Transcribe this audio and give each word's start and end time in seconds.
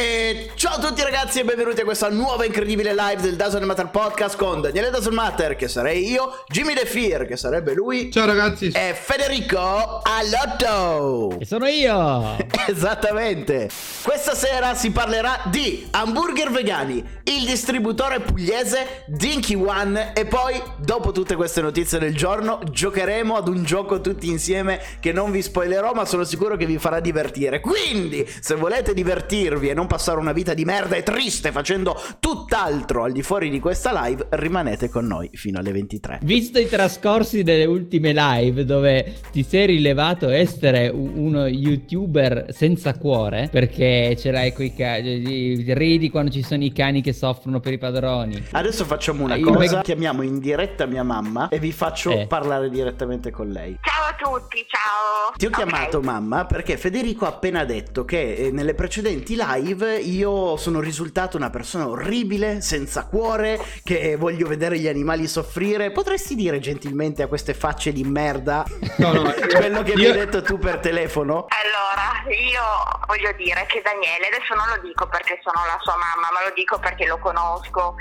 E 0.00 0.52
ciao 0.54 0.76
a 0.76 0.78
tutti 0.78 1.02
ragazzi 1.02 1.40
e 1.40 1.44
benvenuti 1.44 1.82
a 1.82 1.84
questa 1.84 2.08
nuova 2.08 2.46
incredibile 2.46 2.94
live 2.94 3.20
del 3.20 3.36
Dazzle 3.36 3.66
Matter 3.66 3.88
Podcast 3.88 4.34
con 4.34 4.62
Daniele 4.62 4.88
Dazzle 4.88 5.12
Matter, 5.12 5.56
che 5.56 5.68
sarei 5.68 6.08
io, 6.08 6.42
Jimmy 6.48 6.72
De 6.72 6.86
Fear, 6.86 7.26
che 7.26 7.36
sarebbe 7.36 7.74
lui, 7.74 8.10
Ciao 8.10 8.24
ragazzi. 8.24 8.70
e 8.74 8.94
Federico 8.98 10.00
Alotto. 10.02 11.38
E 11.38 11.44
sono 11.44 11.66
io! 11.66 12.34
Esattamente. 12.66 13.68
Questa 14.02 14.34
sera 14.34 14.74
si 14.74 14.90
parlerà 14.90 15.42
di 15.50 15.86
hamburger 15.90 16.50
vegani, 16.50 17.04
il 17.24 17.44
distributore 17.44 18.20
pugliese 18.20 19.04
Dinky 19.06 19.54
One 19.54 20.14
e 20.14 20.24
poi, 20.24 20.62
dopo 20.78 21.12
tutte 21.12 21.36
queste 21.36 21.60
notizie 21.60 21.98
del 21.98 22.16
giorno, 22.16 22.58
giocheremo 22.64 23.36
ad 23.36 23.48
un 23.48 23.64
gioco 23.64 24.00
tutti 24.00 24.30
insieme 24.30 24.80
che 24.98 25.12
non 25.12 25.30
vi 25.30 25.42
spoilerò, 25.42 25.92
ma 25.92 26.06
sono 26.06 26.24
sicuro 26.24 26.56
che 26.56 26.64
vi 26.64 26.78
farà 26.78 27.00
divertire. 27.00 27.60
Quindi, 27.60 28.26
se 28.40 28.54
volete 28.54 28.94
divertirvi 28.94 29.68
e 29.68 29.74
non 29.74 29.88
passare 29.90 30.20
una 30.20 30.30
vita 30.30 30.54
di 30.54 30.64
merda 30.64 30.94
e 30.94 31.02
triste 31.02 31.50
facendo 31.50 32.00
tutt'altro 32.20 33.02
al 33.02 33.10
di 33.10 33.22
fuori 33.24 33.50
di 33.50 33.58
questa 33.58 33.90
live, 34.06 34.28
rimanete 34.30 34.88
con 34.88 35.04
noi 35.04 35.28
fino 35.32 35.58
alle 35.58 35.72
23. 35.72 36.20
Visto 36.22 36.60
i 36.60 36.68
trascorsi 36.68 37.42
delle 37.42 37.64
ultime 37.64 38.12
live 38.12 38.64
dove 38.64 39.16
ti 39.32 39.42
sei 39.42 39.66
rilevato 39.66 40.28
essere 40.28 40.86
uno 40.90 41.48
youtuber 41.48 42.46
senza 42.50 42.94
cuore, 42.96 43.48
perché 43.50 44.14
ce 44.16 44.30
l'hai 44.30 44.52
coi 44.52 44.72
cani, 44.72 45.64
ridi 45.74 46.08
quando 46.08 46.30
ci 46.30 46.44
sono 46.44 46.62
i 46.62 46.70
cani 46.72 47.02
che 47.02 47.12
soffrono 47.12 47.58
per 47.58 47.72
i 47.72 47.78
padroni. 47.78 48.46
Adesso 48.52 48.84
facciamo 48.84 49.24
una 49.24 49.34
Io- 49.34 49.52
cosa, 49.52 49.80
chiamiamo 49.82 50.22
in 50.22 50.38
diretta 50.38 50.86
mia 50.86 51.02
mamma 51.02 51.48
e 51.48 51.58
vi 51.58 51.72
faccio 51.72 52.12
Eh. 52.12 52.26
parlare 52.28 52.70
direttamente 52.70 53.32
con 53.32 53.48
lei. 53.48 53.76
Ciao 53.82 54.04
a 54.04 54.38
tutti, 54.38 54.64
ciao. 54.68 55.34
Ti 55.36 55.46
ho 55.46 55.48
Ok. 55.48 55.54
chiamato 55.56 56.00
mamma 56.00 56.44
perché 56.46 56.76
Federico 56.76 57.24
ha 57.24 57.30
appena 57.30 57.64
detto 57.64 58.04
che 58.04 58.34
eh, 58.34 58.50
nelle 58.52 58.74
precedenti 58.74 59.36
live 59.36 59.78
io 59.86 60.56
sono 60.56 60.80
risultato 60.80 61.36
una 61.36 61.50
persona 61.50 61.88
orribile, 61.88 62.60
senza 62.60 63.06
cuore, 63.06 63.58
che 63.84 64.16
voglio 64.16 64.46
vedere 64.46 64.78
gli 64.78 64.88
animali 64.88 65.26
soffrire. 65.26 65.90
Potresti 65.90 66.34
dire 66.34 66.58
gentilmente 66.58 67.22
a 67.22 67.26
queste 67.26 67.54
facce 67.54 67.92
di 67.92 68.04
merda 68.04 68.64
No, 68.96 69.12
no, 69.12 69.22
quello 69.56 69.82
che 69.82 69.94
mi 69.94 70.02
io- 70.02 70.10
hai 70.12 70.18
detto 70.18 70.42
tu 70.42 70.58
per 70.58 70.78
telefono? 70.78 71.46
Allora, 71.48 72.28
io 72.34 72.62
voglio 73.06 73.32
dire 73.36 73.66
che 73.68 73.80
Daniele, 73.82 74.26
adesso 74.28 74.54
non 74.54 74.66
lo 74.74 74.80
dico 74.86 75.06
perché 75.08 75.38
sono 75.42 75.64
la 75.66 75.78
sua 75.80 75.94
mamma, 75.96 76.28
ma 76.32 76.46
lo 76.48 76.52
dico 76.54 76.78
perché 76.78 77.06
lo 77.06 77.18
conosco. 77.18 77.94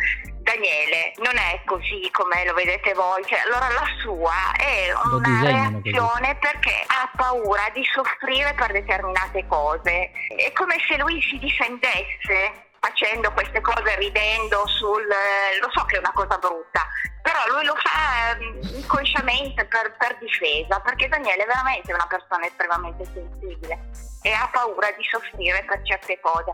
Daniele 0.49 1.13
non 1.17 1.37
è 1.37 1.61
così 1.63 2.09
come 2.11 2.43
lo 2.43 2.55
vedete 2.55 2.93
voi, 2.93 3.23
cioè, 3.25 3.37
allora 3.45 3.69
la 3.69 3.85
sua 4.01 4.33
è 4.57 4.91
una 5.13 5.41
reazione 5.43 6.35
perché 6.37 6.85
ha 6.87 7.07
paura 7.15 7.69
di 7.71 7.83
soffrire 7.93 8.55
per 8.55 8.71
determinate 8.71 9.45
cose. 9.45 10.09
È 10.35 10.51
come 10.53 10.77
se 10.87 10.97
lui 10.97 11.21
si 11.21 11.37
difendesse 11.37 12.65
facendo 12.79 13.31
queste 13.33 13.61
cose, 13.61 13.95
ridendo 13.97 14.65
sul... 14.65 15.05
lo 15.05 15.69
so 15.69 15.85
che 15.85 15.97
è 15.97 15.99
una 15.99 16.13
cosa 16.13 16.37
brutta, 16.39 16.87
però 17.21 17.39
lui 17.53 17.65
lo 17.65 17.75
fa 17.75 18.31
ehm, 18.31 18.59
inconsciamente 18.73 19.65
per, 19.65 19.95
per 19.97 20.17
difesa, 20.17 20.79
perché 20.79 21.07
Daniele 21.09 21.43
è 21.43 21.45
veramente 21.45 21.93
una 21.93 22.07
persona 22.07 22.47
estremamente 22.47 23.05
sensibile 23.05 24.08
e 24.21 24.31
ha 24.31 24.49
paura 24.51 24.87
di 24.97 25.03
soffrire 25.09 25.63
per 25.67 25.81
certe 25.83 26.19
cose. 26.21 26.51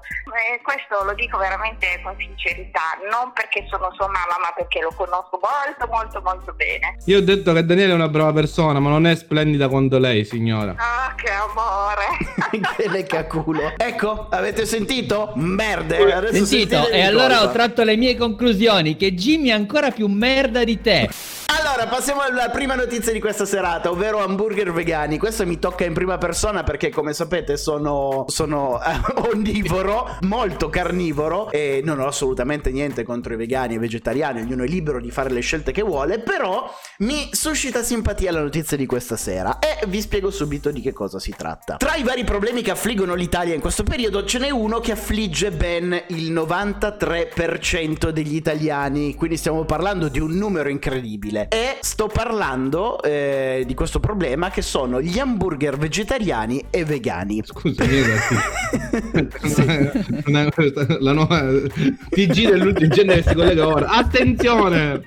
E 0.53 0.61
questo 0.61 1.03
lo 1.03 1.13
dico 1.13 1.37
veramente 1.37 1.99
con 2.03 2.15
sincerità, 2.17 2.97
non 3.09 3.31
perché 3.33 3.65
sono 3.69 3.89
sua 3.93 4.07
mamma, 4.07 4.37
ma 4.41 4.53
perché 4.55 4.81
lo 4.81 4.93
conosco 4.95 5.39
molto 5.41 5.87
molto 5.89 6.21
molto 6.21 6.53
bene. 6.53 6.97
Io 7.05 7.17
ho 7.17 7.21
detto 7.21 7.53
che 7.53 7.65
Daniele 7.65 7.91
è 7.91 7.95
una 7.95 8.09
brava 8.09 8.33
persona, 8.33 8.79
ma 8.79 8.89
non 8.89 9.07
è 9.07 9.15
splendida 9.15 9.67
quanto 9.67 9.97
lei, 9.97 10.25
signora. 10.25 10.75
Ah, 10.77 11.13
che 11.15 11.31
amore! 11.31 12.05
che 12.77 12.89
leccaculo. 12.89 13.73
Ecco, 13.77 14.27
avete 14.29 14.65
sentito? 14.65 15.31
Merde. 15.35 16.13
Adesso 16.13 16.45
Sentito? 16.45 16.87
E 16.89 17.01
allora 17.01 17.37
cosa. 17.37 17.49
ho 17.49 17.51
tratto 17.51 17.83
le 17.83 17.95
mie 17.95 18.15
conclusioni 18.15 18.95
che 18.95 19.13
Jimmy 19.13 19.49
è 19.49 19.53
ancora 19.53 19.91
più 19.91 20.07
merda 20.07 20.63
di 20.63 20.79
te. 20.81 21.09
Allora, 21.75 21.89
passiamo 21.89 22.21
alla 22.21 22.49
prima 22.51 22.73
notizia 22.73 23.11
di 23.11 23.19
questa 23.19 23.43
serata, 23.43 23.91
ovvero 23.91 24.19
hamburger 24.19 24.71
vegani. 24.71 25.17
Questo 25.17 25.45
mi 25.45 25.59
tocca 25.59 25.83
in 25.83 25.91
prima 25.91 26.17
persona 26.17 26.63
perché, 26.63 26.89
come 26.89 27.11
sapete, 27.11 27.57
sono, 27.57 28.23
sono 28.29 28.81
eh, 28.81 28.97
onnivoro, 29.29 30.15
molto 30.21 30.69
carnivoro 30.69 31.51
e 31.51 31.81
non 31.83 31.99
ho 31.99 32.07
assolutamente 32.07 32.71
niente 32.71 33.03
contro 33.03 33.33
i 33.33 33.35
vegani 33.35 33.73
e 33.73 33.75
i 33.75 33.79
vegetariani, 33.79 34.39
ognuno 34.39 34.63
è 34.63 34.67
libero 34.67 35.01
di 35.01 35.11
fare 35.11 35.29
le 35.29 35.41
scelte 35.41 35.73
che 35.73 35.81
vuole, 35.81 36.19
però 36.19 36.73
mi 36.99 37.27
suscita 37.33 37.83
simpatia 37.83 38.31
la 38.31 38.39
notizia 38.39 38.77
di 38.77 38.85
questa 38.85 39.17
sera 39.17 39.59
e 39.59 39.85
vi 39.87 39.99
spiego 39.99 40.31
subito 40.31 40.71
di 40.71 40.79
che 40.79 40.93
cosa 40.93 41.19
si 41.19 41.33
tratta. 41.35 41.75
Tra 41.75 41.95
i 41.95 42.03
vari 42.03 42.23
problemi 42.23 42.61
che 42.61 42.71
affliggono 42.71 43.15
l'Italia 43.15 43.53
in 43.53 43.59
questo 43.59 43.83
periodo 43.83 44.23
ce 44.23 44.39
n'è 44.39 44.49
uno 44.49 44.79
che 44.79 44.93
affligge 44.93 45.51
ben 45.51 46.03
il 46.07 46.31
93% 46.31 48.11
degli 48.11 48.35
italiani, 48.35 49.13
quindi 49.15 49.35
stiamo 49.35 49.65
parlando 49.65 50.07
di 50.07 50.21
un 50.21 50.31
numero 50.37 50.69
incredibile. 50.69 51.49
E 51.49 51.63
sto 51.81 52.07
parlando 52.07 53.01
eh, 53.01 53.63
di 53.65 53.73
questo 53.73 53.99
problema 53.99 54.49
che 54.49 54.61
sono 54.61 55.01
gli 55.01 55.19
hamburger 55.19 55.77
vegetariani 55.77 56.65
e 56.69 56.83
vegani. 56.85 57.41
Scusa, 57.43 57.83
Una- 60.25 60.49
la 60.99 61.11
nuova 61.11 61.41
TG 62.09 62.49
dell'ultimo 62.49 62.89
genere 62.89 63.23
si 63.23 63.33
collega 63.33 63.67
ora. 63.67 63.87
Attenzione! 63.87 65.01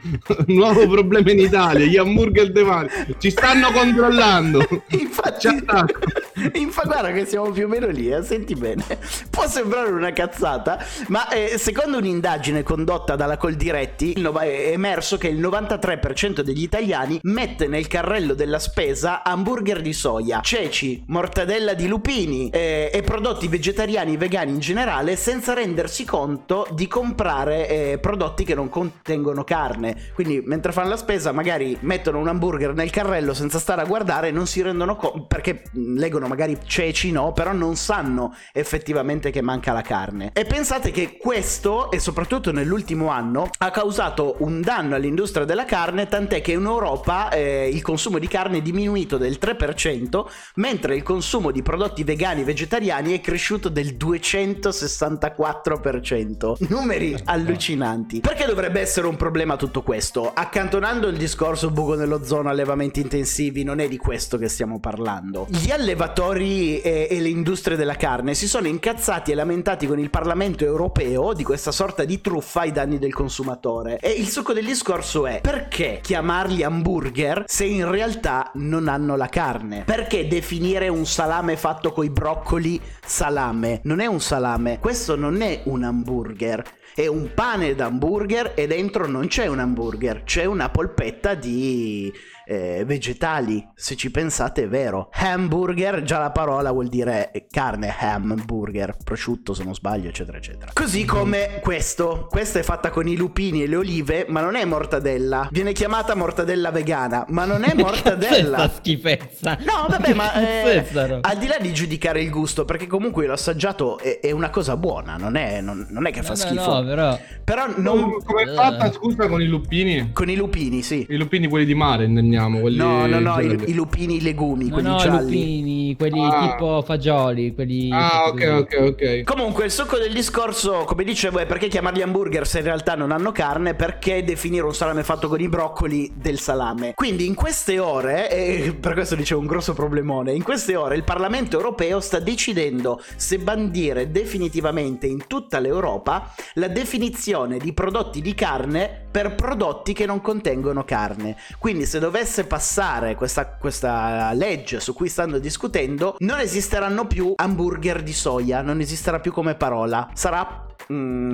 Nuovo 0.47 0.89
problema 0.89 1.31
in 1.31 1.41
Italia, 1.41 1.87
gli 1.87 1.97
hamburger 1.97 2.53
devani 2.53 2.89
ci 3.19 3.31
stanno 3.31 3.71
controllando. 3.71 4.67
Infatti, 4.89 5.41
Ci 5.41 5.47
attacco. 5.49 5.99
infatti, 6.55 6.89
guarda 6.89 7.13
che 7.13 7.27
siamo 7.27 7.51
più 7.51 7.65
o 7.65 7.69
meno 7.69 7.89
lì, 7.89 8.11
eh, 8.11 8.23
senti 8.23 8.55
bene. 8.55 8.85
Può 9.31 9.47
sembrare 9.49 9.91
una 9.91 10.13
cazzata, 10.13 10.79
ma 11.09 11.29
eh, 11.29 11.59
secondo 11.59 11.99
un'indagine 11.99 12.63
condotta 12.63 13.17
dalla 13.17 13.37
Coldiretti 13.37 14.13
è 14.13 14.71
emerso 14.73 15.19
che 15.19 15.29
il 15.29 15.41
93% 15.41 16.41
degli 16.41 16.63
italiani 16.63 17.19
mette 17.23 17.67
nel 17.67 17.87
carrello 17.87 18.35
della 18.35 18.59
spesa 18.59 19.23
hamburger 19.25 19.81
di 19.81 19.93
soia, 19.93 20.41
ceci, 20.41 21.03
mortadella 21.09 21.75
di 21.75 21.89
lupini 21.89 22.51
eh, 22.51 22.91
e 22.93 23.03
prodotti 23.03 23.49
vegetariani 23.49 24.15
e 24.15 24.17
vegani 24.17 24.53
in 24.53 24.61
generale 24.61 25.17
senza 25.17 25.55
rendersi 25.55 26.05
conto 26.05 26.67
di 26.73 26.87
comprare 26.87 27.69
eh, 27.69 27.99
prodotti 27.99 28.45
che 28.45 28.55
non 28.55 28.69
contengono 28.69 29.45
carne. 29.45 30.11
Quindi 30.15 30.41
mentre 30.45 30.73
fanno 30.73 30.91
la 30.91 30.97
spesa 30.97 31.33
magari 31.33 31.77
mettono 31.81 32.19
un 32.19 32.29
hamburger 32.29 32.75
nel 32.75 32.91
carrello 32.91 33.35
senza 33.35 33.59
stare 33.59 33.83
a 33.83 33.85
guardare 33.85 34.31
non 34.31 34.47
si 34.47 34.63
rendono 34.63 34.97
conto 34.97 35.27
perché 35.27 35.65
leggono 35.73 36.28
magari 36.29 36.59
ceci 36.65 37.11
no, 37.11 37.33
però 37.33 37.53
non 37.53 37.77
sanno 37.77 38.35
effettivamente 38.53 39.31
che 39.31 39.41
manca 39.41 39.73
la 39.73 39.83
carne. 39.83 40.31
E 40.33 40.45
pensate 40.45 40.91
che 40.91 41.17
questo 41.17 41.91
e 41.91 41.99
soprattutto 41.99 42.53
nell'ultimo 42.53 43.09
anno 43.09 43.51
ha 43.59 43.71
causato 43.71 44.37
un 44.41 44.61
danno 44.61 44.95
all'industria 44.95 45.45
della 45.45 45.65
carne 45.65 46.07
tant'è 46.07 46.41
che 46.41 46.53
in 46.53 46.65
Europa 46.65 47.31
eh, 47.31 47.69
il 47.69 47.83
consumo 47.83 48.19
di 48.19 48.29
carne 48.29 48.59
è 48.59 48.63
diminuito 48.63 49.17
del 49.17 49.39
3% 49.41 50.25
mentre 50.57 50.95
il 50.95 51.03
consumo 51.03 51.51
di 51.51 51.63
prodotti 51.63 52.05
vegani 52.05 52.43
e 52.43 52.45
vegetariani 52.45 53.15
è 53.15 53.21
cresciuto 53.21 53.71
del 53.71 53.97
264%. 53.97 56.57
Numeri 56.69 57.17
allucinanti. 57.25 58.21
Perché 58.21 58.45
dovrebbe 58.45 58.81
essere 58.81 59.07
un 59.07 59.17
problema 59.17 59.57
tutto 59.57 59.83
questo? 59.83 60.31
Accantonando 60.33 61.09
il 61.09 61.17
discorso 61.17 61.71
buco 61.71 61.95
nell'ozono, 61.95 62.51
allevamenti 62.51 63.01
intensivi, 63.01 63.65
non 63.65 63.81
è 63.81 63.89
di 63.89 63.97
questo 63.97 64.37
che 64.37 64.49
stiamo 64.49 64.79
parlando. 64.79 65.47
Gli 65.49 65.71
allevatori 65.71 66.17
e, 66.21 67.07
e 67.09 67.21
le 67.21 67.29
industrie 67.29 67.77
della 67.77 67.95
carne 67.95 68.35
si 68.35 68.49
sono 68.49 68.67
incazzati 68.67 69.31
e 69.31 69.35
lamentati 69.37 69.87
con 69.87 70.01
il 70.01 70.11
Parlamento 70.11 70.65
europeo 70.65 71.33
di 71.33 71.45
questa 71.45 71.71
sorta 71.71 72.05
di 72.05 72.21
truffa 72.21 72.63
ai 72.63 72.73
danni 72.73 72.99
del 72.99 73.15
consumatore. 73.15 73.99
E 74.01 74.11
il 74.11 74.29
succo 74.29 74.53
del 74.53 74.65
discorso 74.65 75.29
è 75.29 75.41
perché 75.41 76.01
chiamarli 76.03 76.65
hamburger 76.65 77.45
se 77.47 77.67
in 77.67 77.89
realtà 77.89 78.51
non 78.55 78.89
hanno 78.89 79.15
la 79.15 79.29
carne? 79.29 79.85
Perché 79.85 80.27
definire 80.27 80.89
un 80.89 81.07
salame 81.07 81.57
fatto 81.57 81.93
coi 81.93 82.11
broccoli 82.11 82.81
salame? 83.05 83.81
Non 83.85 84.01
è 84.01 84.07
un 84.07 84.21
salame, 84.21 84.81
questo 84.81 85.15
non 85.15 85.41
è 85.41 85.61
un 85.67 85.85
hamburger. 85.85 86.65
È 86.99 87.07
un 87.07 87.31
pane 87.33 87.77
d'hamburger 87.77 88.55
e 88.57 88.67
dentro 88.67 89.07
non 89.07 89.29
c'è 89.29 89.47
un 89.47 89.61
hamburger, 89.61 90.25
c'è 90.25 90.47
una 90.47 90.69
polpetta 90.69 91.35
di 91.35 92.13
eh, 92.49 92.85
vegetali. 92.87 93.67
Se 93.75 93.95
ci 93.95 94.11
pensate 94.11 94.63
è 94.65 94.69
vero. 94.69 95.11
Hamburger, 95.13 96.03
già 96.03 96.19
la 96.19 96.31
parola 96.31 96.73
vuol 96.73 96.89
dire 96.89 97.31
carne, 97.51 97.95
hamburger, 97.99 98.97
prosciutto 99.05 99.53
se 99.53 99.65
non 99.65 99.75
sbaglio, 99.75 100.09
eccetera, 100.09 100.39
eccetera. 100.39 100.71
Così 100.73 101.05
come 101.05 101.61
questo. 101.63 102.27
Questa 102.31 102.59
è 102.59 102.63
fatta 102.63 102.91
con 102.91 103.07
i 103.07 103.17
lupini 103.17 103.63
e 103.63 103.67
le 103.67 103.77
olive, 103.77 104.25
ma 104.29 104.41
non 104.41 104.57
è 104.57 104.65
mortadella. 104.65 105.49
Viene 105.53 105.73
chiamata 105.73 106.15
mortadella 106.15 106.71
vegana, 106.71 107.25
ma 107.29 107.45
non 107.45 107.65
è 107.65 107.75
mortadella. 107.77 108.57
Questa 108.57 108.77
schifezza. 108.79 109.59
No, 109.61 109.87
vabbè, 109.89 110.15
ma 110.15 110.33
eh, 110.41 110.87
al 111.21 111.37
di 111.39 111.47
là 111.47 111.59
di 111.61 111.73
giudicare 111.75 112.23
il 112.23 112.31
gusto, 112.31 112.65
perché 112.65 112.87
comunque 112.87 113.27
l'ho 113.27 113.33
assaggiato, 113.35 113.99
è, 113.99 114.21
è 114.21 114.31
una 114.31 114.51
cosa 114.51 114.77
buona, 114.77 115.17
non 115.17 115.37
è, 115.37 115.61
non- 115.61 115.87
non 115.91 116.07
è 116.07 116.11
che 116.13 116.23
fa 116.23 116.35
No, 116.35 116.35
no, 116.35 116.47
schifo. 116.47 116.73
no, 116.81 116.85
però 116.85 117.19
Però 117.45 117.65
non... 117.77 118.17
Come 118.25 118.43
è 118.43 118.55
fatta, 118.55 118.93
scusa, 118.93 119.27
con 119.29 119.41
i 119.43 119.47
lupini? 119.47 120.13
Con 120.13 120.29
i 120.31 120.37
lupini, 120.37 120.83
sì. 120.83 121.07
I 121.09 121.17
lupini 121.17 121.47
quelli 121.49 121.65
di 121.67 121.75
mare, 121.75 122.05
intendiamo. 122.05 122.38
Quelli 122.61 122.77
No, 122.77 123.07
no, 123.07 123.19
no, 123.19 123.41
i, 123.41 123.59
i 123.67 123.75
lupini 123.75 124.21
legumi, 124.21 124.67
no, 124.69 124.75
quelli 124.75 124.89
no, 124.89 124.97
gialli. 124.97 125.23
lupini 125.25 125.97
quelli 125.97 126.21
Ah. 126.21 126.51
tipo 126.51 126.83
fagioli, 126.83 127.55
quelli... 127.55 127.91
Ah, 127.93 128.27
ok, 128.29 128.55
ok, 128.61 128.77
ok. 128.81 129.23
Comunque 129.25 129.65
il 129.65 129.71
succo 129.71 129.97
del 129.99 130.13
discorso, 130.13 130.85
come 130.85 131.05
dicevo, 131.05 131.39
è 131.39 131.47
perché 131.47 131.69
chiamarli 131.69 132.03
hamburger 132.03 132.47
se 132.47 132.59
in 132.59 132.65
realtà 132.65 132.95
non 132.95 133.11
hanno 133.11 133.33
carne, 133.33 133.75
perché 133.75 134.23
definire 134.25 134.65
un 134.65 134.75
salame 134.75 135.03
fatto 135.03 135.29
con 135.29 135.41
i 135.41 135.49
broccoli 135.49 136.13
del 136.15 136.39
salame. 136.39 136.93
Quindi 136.95 137.27
in 137.27 137.35
queste 137.35 137.79
ore, 137.79 138.31
e 138.31 138.75
per 138.79 138.93
questo 138.95 139.15
dicevo 139.15 139.41
un 139.41 139.47
grosso 139.47 139.73
problemone, 139.73 140.33
in 140.33 140.43
queste 140.43 140.77
ore 140.77 140.97
il 140.97 141.05
Parlamento 141.05 141.57
europeo 141.57 142.01
sta 142.01 142.19
decidendo 142.19 143.01
se 143.17 143.39
bandire 143.39 144.11
definitivamente 144.11 145.07
in 145.07 145.27
tutta 145.27 145.59
l'Europa 145.59 146.33
la 146.55 146.69
definizione 146.69 147.59
di 147.59 147.73
prodotti 147.73 148.21
di 148.21 148.35
carne 148.35 149.07
per 149.11 149.35
prodotti 149.35 149.93
che 149.93 150.07
non 150.07 150.21
contengono 150.21 150.85
carne. 150.85 151.37
Quindi 151.59 151.87
se 151.87 151.99
dovesse 151.99 152.45
passare 152.45 153.15
questa, 153.15 153.47
questa 153.47 154.33
legge 154.33 154.81
su 154.81 154.95
cui 154.95 155.09
stanno 155.09 155.39
discutendo, 155.39 156.17
non 156.19 156.41
esisteranno 156.41 157.07
più 157.07 157.33
hamburger 157.37 158.03
di 158.03 158.13
soia, 158.13 158.63
non 158.63 158.81
esisterà 158.81 159.21
più 159.21 159.33
come 159.33 159.55
parola. 159.55 160.09
Sarà... 160.15 160.67
mm, 160.93 161.33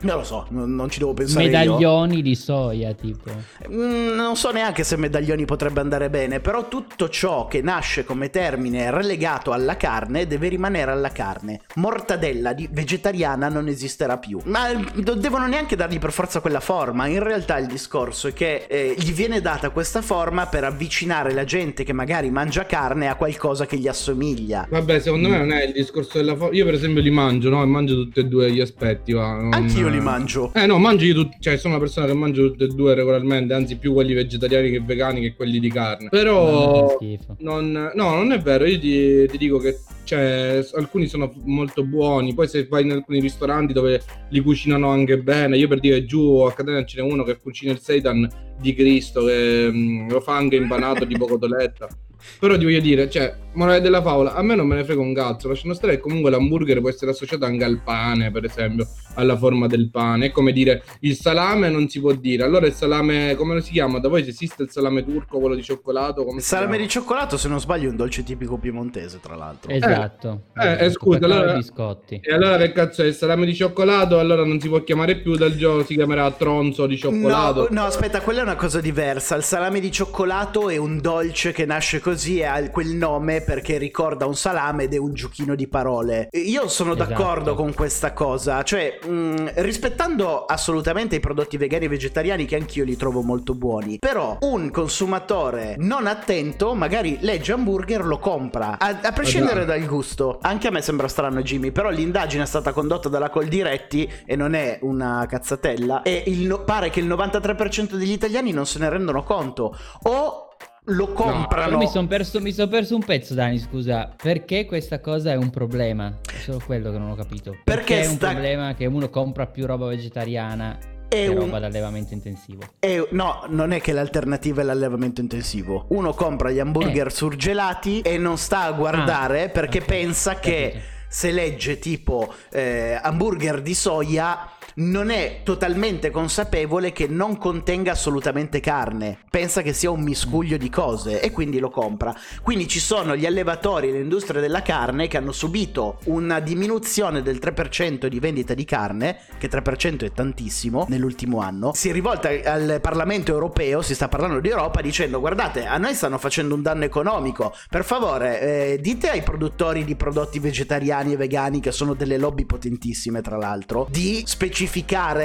non 0.00 0.16
lo 0.18 0.24
so, 0.24 0.46
non, 0.50 0.74
non 0.74 0.88
ci 0.90 0.98
devo 0.98 1.14
pensare 1.14 1.44
io. 1.44 1.50
Medaglioni 1.50 2.22
di 2.22 2.34
soia, 2.34 2.92
tipo. 2.94 3.30
Mm, 3.70 4.14
Non 4.14 4.36
so 4.36 4.50
neanche 4.52 4.84
se 4.84 4.96
medaglioni 4.96 5.44
potrebbe 5.44 5.80
andare 5.80 6.08
bene, 6.10 6.40
però 6.40 6.68
tutto 6.68 7.08
ciò 7.08 7.46
che 7.46 7.62
nasce 7.62 8.04
come 8.04 8.30
termine 8.30 8.90
relegato 8.90 9.52
alla 9.52 9.76
carne 9.76 10.26
deve 10.26 10.48
rimanere 10.48 10.90
alla 10.90 11.10
carne. 11.10 11.60
Mortadella 11.76 12.52
di 12.52 12.68
vegetariana 12.70 13.48
non 13.48 13.68
esisterà 13.68 14.18
più. 14.18 14.40
Ma 14.44 14.70
non 14.72 15.20
devono 15.20 15.46
neanche 15.46 15.76
dargli 15.76 15.98
per 15.98 16.12
forza 16.12 16.40
quella 16.40 16.60
forma. 16.60 17.06
In 17.06 17.22
realtà 17.22 17.58
il 17.58 17.66
discorso 17.66 18.28
è 18.28 18.32
che 18.32 18.66
eh, 18.68 18.94
gli 18.96 19.12
viene 19.12 19.40
data 19.40 19.70
questa 19.70 20.02
forma 20.02 20.46
per 20.46 20.64
avvicinare 20.64 21.32
la 21.32 21.44
gente 21.44 21.84
che 21.84 21.92
magari 21.92 22.30
mangia 22.30 22.66
carne 22.66 23.08
a 23.08 23.14
qualcosa 23.16 23.66
che 23.66 23.76
gli 23.78 23.88
assomiglia. 23.88 24.66
Vabbè, 24.70 25.00
secondo 25.00 25.28
me 25.28 25.38
non 25.38 25.52
è 25.52 25.64
il 25.64 25.72
discorso 25.72 26.18
della 26.18 26.36
forma. 26.36 26.54
Io, 26.54 26.64
per 26.64 26.74
esempio, 26.74 27.00
li 27.02 27.10
mangio, 27.10 27.48
no? 27.50 27.62
E 27.62 27.66
mangio 27.66 27.94
tutti 27.94 28.20
e 28.20 28.24
due 28.24 28.50
gli 28.52 28.60
aspetti. 28.60 29.12
Va. 29.12 29.32
Non- 29.34 29.52
Anch'io 29.52 29.87
li 29.88 30.00
mangio. 30.00 30.52
Eh, 30.54 30.66
no, 30.66 30.78
mangio 30.78 31.04
io 31.04 31.14
tutti. 31.14 31.36
Cioè, 31.40 31.56
sono 31.56 31.74
una 31.74 31.82
persona 31.82 32.06
che 32.06 32.14
mangio 32.14 32.50
tutti 32.50 32.64
e 32.64 32.68
due 32.68 32.94
regolarmente. 32.94 33.54
Anzi, 33.54 33.76
più 33.76 33.92
quelli 33.92 34.14
vegetariani 34.14 34.70
che 34.70 34.80
vegani 34.80 35.20
che 35.20 35.34
quelli 35.34 35.58
di 35.58 35.70
carne. 35.70 36.08
Però. 36.08 36.98
Non, 37.38 37.92
no, 37.94 38.14
non 38.14 38.32
è 38.32 38.38
vero. 38.40 38.64
Io 38.64 38.78
ti, 38.78 39.26
ti 39.26 39.38
dico 39.38 39.58
che 39.58 39.78
cioè, 40.04 40.64
alcuni 40.74 41.06
sono 41.06 41.32
molto 41.44 41.82
buoni. 41.84 42.34
Poi, 42.34 42.48
se 42.48 42.66
vai 42.68 42.84
in 42.84 42.92
alcuni 42.92 43.20
ristoranti 43.20 43.72
dove 43.72 44.02
li 44.28 44.40
cucinano 44.40 44.88
anche 44.88 45.18
bene, 45.18 45.56
io 45.56 45.68
per 45.68 45.80
dire 45.80 46.04
giù 46.04 46.38
a 46.38 46.52
Catania 46.52 46.84
ce 46.84 47.00
n'è 47.00 47.10
uno 47.10 47.24
che 47.24 47.38
cucina 47.38 47.72
il 47.72 47.80
seitan 47.80 48.28
di 48.58 48.74
Cristo, 48.74 49.24
che 49.24 49.70
mm, 49.70 50.10
lo 50.10 50.20
fa 50.20 50.36
anche 50.36 50.56
impanato 50.56 51.06
tipo 51.06 51.26
cotoletta. 51.26 51.88
Però 52.38 52.56
ti 52.56 52.64
voglio 52.64 52.80
dire, 52.80 53.08
cioè, 53.10 53.34
morale 53.54 53.80
della 53.80 54.02
favola, 54.02 54.34
a 54.34 54.42
me 54.42 54.54
non 54.54 54.66
me 54.66 54.76
ne 54.76 54.84
frega 54.84 55.00
un 55.00 55.14
cazzo. 55.14 55.48
Lasciano 55.48 55.74
stare 55.74 55.94
che 55.96 56.00
comunque 56.00 56.30
l'hamburger 56.30 56.80
può 56.80 56.88
essere 56.88 57.10
associato 57.10 57.44
anche 57.44 57.64
al 57.64 57.80
pane, 57.82 58.30
per 58.30 58.44
esempio, 58.44 58.86
alla 59.14 59.36
forma 59.36 59.66
del 59.66 59.90
pane. 59.90 60.26
È 60.26 60.30
come 60.30 60.52
dire 60.52 60.82
il 61.00 61.16
salame 61.16 61.68
non 61.68 61.88
si 61.88 62.00
può 62.00 62.12
dire. 62.12 62.44
Allora 62.44 62.66
il 62.66 62.72
salame, 62.74 63.34
come 63.36 63.54
lo 63.54 63.60
si 63.60 63.72
chiama? 63.72 63.98
Da 63.98 64.08
voi 64.08 64.22
se 64.24 64.30
esiste 64.30 64.62
il 64.64 64.70
salame 64.70 65.04
turco, 65.04 65.38
quello 65.38 65.54
di 65.54 65.62
cioccolato? 65.62 66.24
Come 66.24 66.40
salame 66.40 66.78
di 66.78 66.88
cioccolato, 66.88 67.36
se 67.36 67.48
non 67.48 67.60
sbaglio, 67.60 67.86
è 67.86 67.90
un 67.90 67.96
dolce 67.96 68.22
tipico 68.22 68.58
piemontese, 68.58 69.18
tra 69.20 69.34
l'altro. 69.34 69.70
Esatto. 69.70 70.42
eh, 70.56 70.66
Esatto, 70.72 70.90
scusa, 70.90 71.18
per 71.18 71.28
fare 71.28 71.40
allora- 71.40 71.54
i 71.54 71.58
biscotti. 71.58 72.20
E 72.22 72.32
allora 72.34 72.56
che 72.58 72.72
cazzo 72.72 73.02
è 73.02 73.06
il 73.06 73.14
salame 73.14 73.46
di 73.46 73.54
cioccolato? 73.54 74.18
Allora 74.18 74.44
non 74.44 74.60
si 74.60 74.68
può 74.68 74.82
chiamare 74.84 75.16
più 75.16 75.36
dal 75.36 75.56
gioco, 75.56 75.84
si 75.84 75.94
chiamerà 75.94 76.30
tronzo 76.32 76.86
di 76.86 76.96
cioccolato. 76.96 77.68
No, 77.70 77.80
no, 77.80 77.86
aspetta, 77.86 78.20
quella 78.20 78.40
è 78.40 78.42
una 78.42 78.56
cosa 78.56 78.80
diversa. 78.80 79.34
Il 79.36 79.42
salame 79.42 79.80
di 79.80 79.90
cioccolato 79.90 80.68
è 80.68 80.76
un 80.76 81.00
dolce 81.00 81.52
che 81.52 81.64
nasce 81.64 82.00
così 82.08 82.42
ha 82.42 82.70
quel 82.70 82.94
nome 82.94 83.42
perché 83.42 83.76
ricorda 83.76 84.24
un 84.24 84.34
salame 84.34 84.84
ed 84.84 84.94
è 84.94 84.96
un 84.96 85.12
giochino 85.12 85.54
di 85.54 85.68
parole. 85.68 86.28
Io 86.32 86.66
sono 86.66 86.94
Esatto. 86.94 87.10
d'accordo 87.10 87.54
con 87.54 87.74
questa 87.74 88.14
cosa, 88.14 88.62
cioè 88.62 88.98
mh, 89.06 89.52
rispettando 89.56 90.46
assolutamente 90.46 91.16
i 91.16 91.20
prodotti 91.20 91.58
vegani 91.58 91.84
e 91.84 91.88
vegetariani 91.88 92.46
che 92.46 92.56
anch'io 92.56 92.84
li 92.84 92.96
trovo 92.96 93.20
molto 93.20 93.54
buoni, 93.54 93.98
però 93.98 94.38
un 94.40 94.70
consumatore 94.70 95.74
non 95.76 96.06
attento 96.06 96.72
magari 96.74 97.18
legge 97.20 97.52
hamburger, 97.52 98.06
lo 98.06 98.18
compra, 98.18 98.78
a, 98.78 99.00
a 99.02 99.12
prescindere 99.12 99.64
Esatto. 99.64 99.78
dal 99.78 99.86
gusto. 99.86 100.38
Anche 100.40 100.68
a 100.68 100.70
me 100.70 100.80
sembra 100.80 101.08
strano 101.08 101.42
Jimmy, 101.42 101.72
però 101.72 101.90
l'indagine 101.90 102.44
è 102.44 102.46
stata 102.46 102.72
condotta 102.72 103.10
dalla 103.10 103.28
Coldiretti 103.28 104.10
e 104.24 104.34
non 104.34 104.54
è 104.54 104.78
una 104.80 105.26
cazzatella 105.28 106.00
e 106.00 106.22
il 106.28 106.62
pare 106.64 106.88
che 106.88 107.00
il 107.00 107.06
93% 107.06 107.96
degli 107.96 108.12
italiani 108.12 108.50
non 108.52 108.64
se 108.64 108.78
ne 108.78 108.88
rendono 108.88 109.22
conto 109.22 109.76
o 110.04 110.47
lo 110.88 111.12
comprano. 111.12 111.72
Io 111.72 111.78
mi 111.78 111.88
sono 111.88 112.06
perso, 112.06 112.40
mi 112.40 112.52
son 112.52 112.68
perso 112.68 112.94
un 112.94 113.04
pezzo, 113.04 113.34
Dani. 113.34 113.58
Scusa, 113.58 114.14
perché 114.20 114.64
questa 114.66 115.00
cosa 115.00 115.32
è 115.32 115.36
un 115.36 115.50
problema? 115.50 116.18
È 116.22 116.38
solo 116.40 116.60
quello 116.64 116.90
che 116.90 116.98
non 116.98 117.10
ho 117.10 117.14
capito. 117.14 117.50
Perché, 117.50 117.64
Perché 117.64 118.02
è 118.02 118.06
un 118.06 118.14
sta- 118.16 118.30
problema 118.30 118.74
che 118.74 118.86
uno 118.86 119.08
compra 119.10 119.46
più 119.46 119.66
roba 119.66 119.86
vegetariana 119.86 120.78
È 121.08 121.14
che 121.14 121.26
un- 121.28 121.38
roba 121.40 121.58
d'allevamento 121.58 122.14
intensivo. 122.14 122.62
E 122.80 123.06
no, 123.12 123.44
non 123.48 123.72
è 123.72 123.80
che 123.80 123.92
l'alternativa 123.92 124.62
è 124.62 124.64
l'allevamento 124.64 125.20
intensivo. 125.20 125.86
Uno 125.90 126.12
compra 126.14 126.50
gli 126.50 126.58
hamburger 126.58 127.06
Eh. 127.06 127.10
surgelati 127.10 128.00
e 128.00 128.18
non 128.18 128.36
sta 128.38 128.62
a 128.64 128.72
guardare 128.72 129.44
Ah, 129.44 129.48
perché 129.48 129.78
ok, 129.78 129.84
pensa 129.84 130.38
che 130.38 130.80
se 131.08 131.30
legge 131.30 131.78
tipo 131.78 132.32
eh, 132.50 132.98
hamburger 133.00 133.62
di 133.62 133.74
soia 133.74 134.50
non 134.78 135.10
è 135.10 135.40
totalmente 135.42 136.10
consapevole 136.10 136.92
che 136.92 137.06
non 137.08 137.36
contenga 137.36 137.92
assolutamente 137.92 138.60
carne. 138.60 139.18
Pensa 139.30 139.62
che 139.62 139.72
sia 139.72 139.90
un 139.90 140.02
miscuglio 140.02 140.56
di 140.56 140.70
cose 140.70 141.20
e 141.20 141.30
quindi 141.30 141.58
lo 141.58 141.70
compra. 141.70 142.14
Quindi 142.42 142.68
ci 142.68 142.78
sono 142.78 143.16
gli 143.16 143.26
allevatori 143.26 143.88
e 143.88 143.92
l'industria 143.92 144.40
della 144.40 144.62
carne 144.62 145.08
che 145.08 145.16
hanno 145.16 145.32
subito 145.32 145.98
una 146.04 146.38
diminuzione 146.40 147.22
del 147.22 147.38
3% 147.42 148.06
di 148.06 148.20
vendita 148.20 148.54
di 148.54 148.64
carne, 148.64 149.18
che 149.38 149.48
3% 149.48 150.04
è 150.04 150.12
tantissimo 150.12 150.86
nell'ultimo 150.88 151.40
anno. 151.40 151.72
Si 151.74 151.88
è 151.88 151.92
rivolta 151.92 152.28
al 152.28 152.78
Parlamento 152.80 153.32
europeo, 153.32 153.82
si 153.82 153.94
sta 153.94 154.08
parlando 154.08 154.38
di 154.38 154.48
Europa, 154.48 154.80
dicendo 154.80 155.18
guardate, 155.18 155.66
a 155.66 155.76
noi 155.78 155.94
stanno 155.94 156.18
facendo 156.18 156.54
un 156.54 156.62
danno 156.62 156.84
economico. 156.84 157.52
Per 157.68 157.84
favore, 157.84 158.40
eh, 158.40 158.78
dite 158.80 159.10
ai 159.10 159.22
produttori 159.22 159.84
di 159.84 159.96
prodotti 159.96 160.38
vegetariani 160.38 161.14
e 161.14 161.16
vegani, 161.16 161.60
che 161.60 161.72
sono 161.72 161.94
delle 161.94 162.16
lobby 162.16 162.44
potentissime 162.44 163.22
tra 163.22 163.36
l'altro, 163.36 163.88
di 163.90 164.22
specificare 164.24 164.66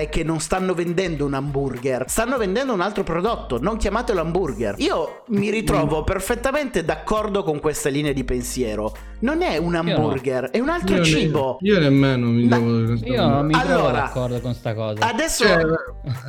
che 0.09 0.23
non 0.23 0.39
stanno 0.39 0.73
vendendo 0.73 1.25
un 1.25 1.33
hamburger, 1.33 2.05
stanno 2.07 2.37
vendendo 2.37 2.73
un 2.73 2.81
altro 2.81 3.03
prodotto, 3.03 3.59
non 3.59 3.77
chiamatelo 3.77 4.19
hamburger. 4.21 4.75
Io 4.79 5.23
mi 5.27 5.49
ritrovo 5.51 6.03
perfettamente 6.03 6.83
d'accordo 6.83 7.43
con 7.43 7.59
questa 7.59 7.89
linea 7.89 8.13
di 8.13 8.23
pensiero. 8.23 8.95
Non 9.19 9.41
è 9.41 9.57
un 9.57 9.71
no. 9.71 9.79
hamburger, 9.79 10.50
è 10.50 10.59
un 10.59 10.69
altro 10.69 10.95
Io 10.95 11.01
ne- 11.01 11.05
cibo. 11.07 11.57
Io 11.62 11.79
nemmeno 11.79 12.27
mi 12.27 12.45
Ma- 12.45 12.57
devo 12.57 12.93
Io 13.05 13.27
non 13.27 13.45
mi 13.45 13.53
trovo 13.53 13.73
Allora, 13.73 13.91
d'accordo 14.00 14.39
con 14.41 14.53
sta 14.53 14.73
cosa. 14.73 15.07
Adesso 15.07 15.43
Cioè, 15.45 15.62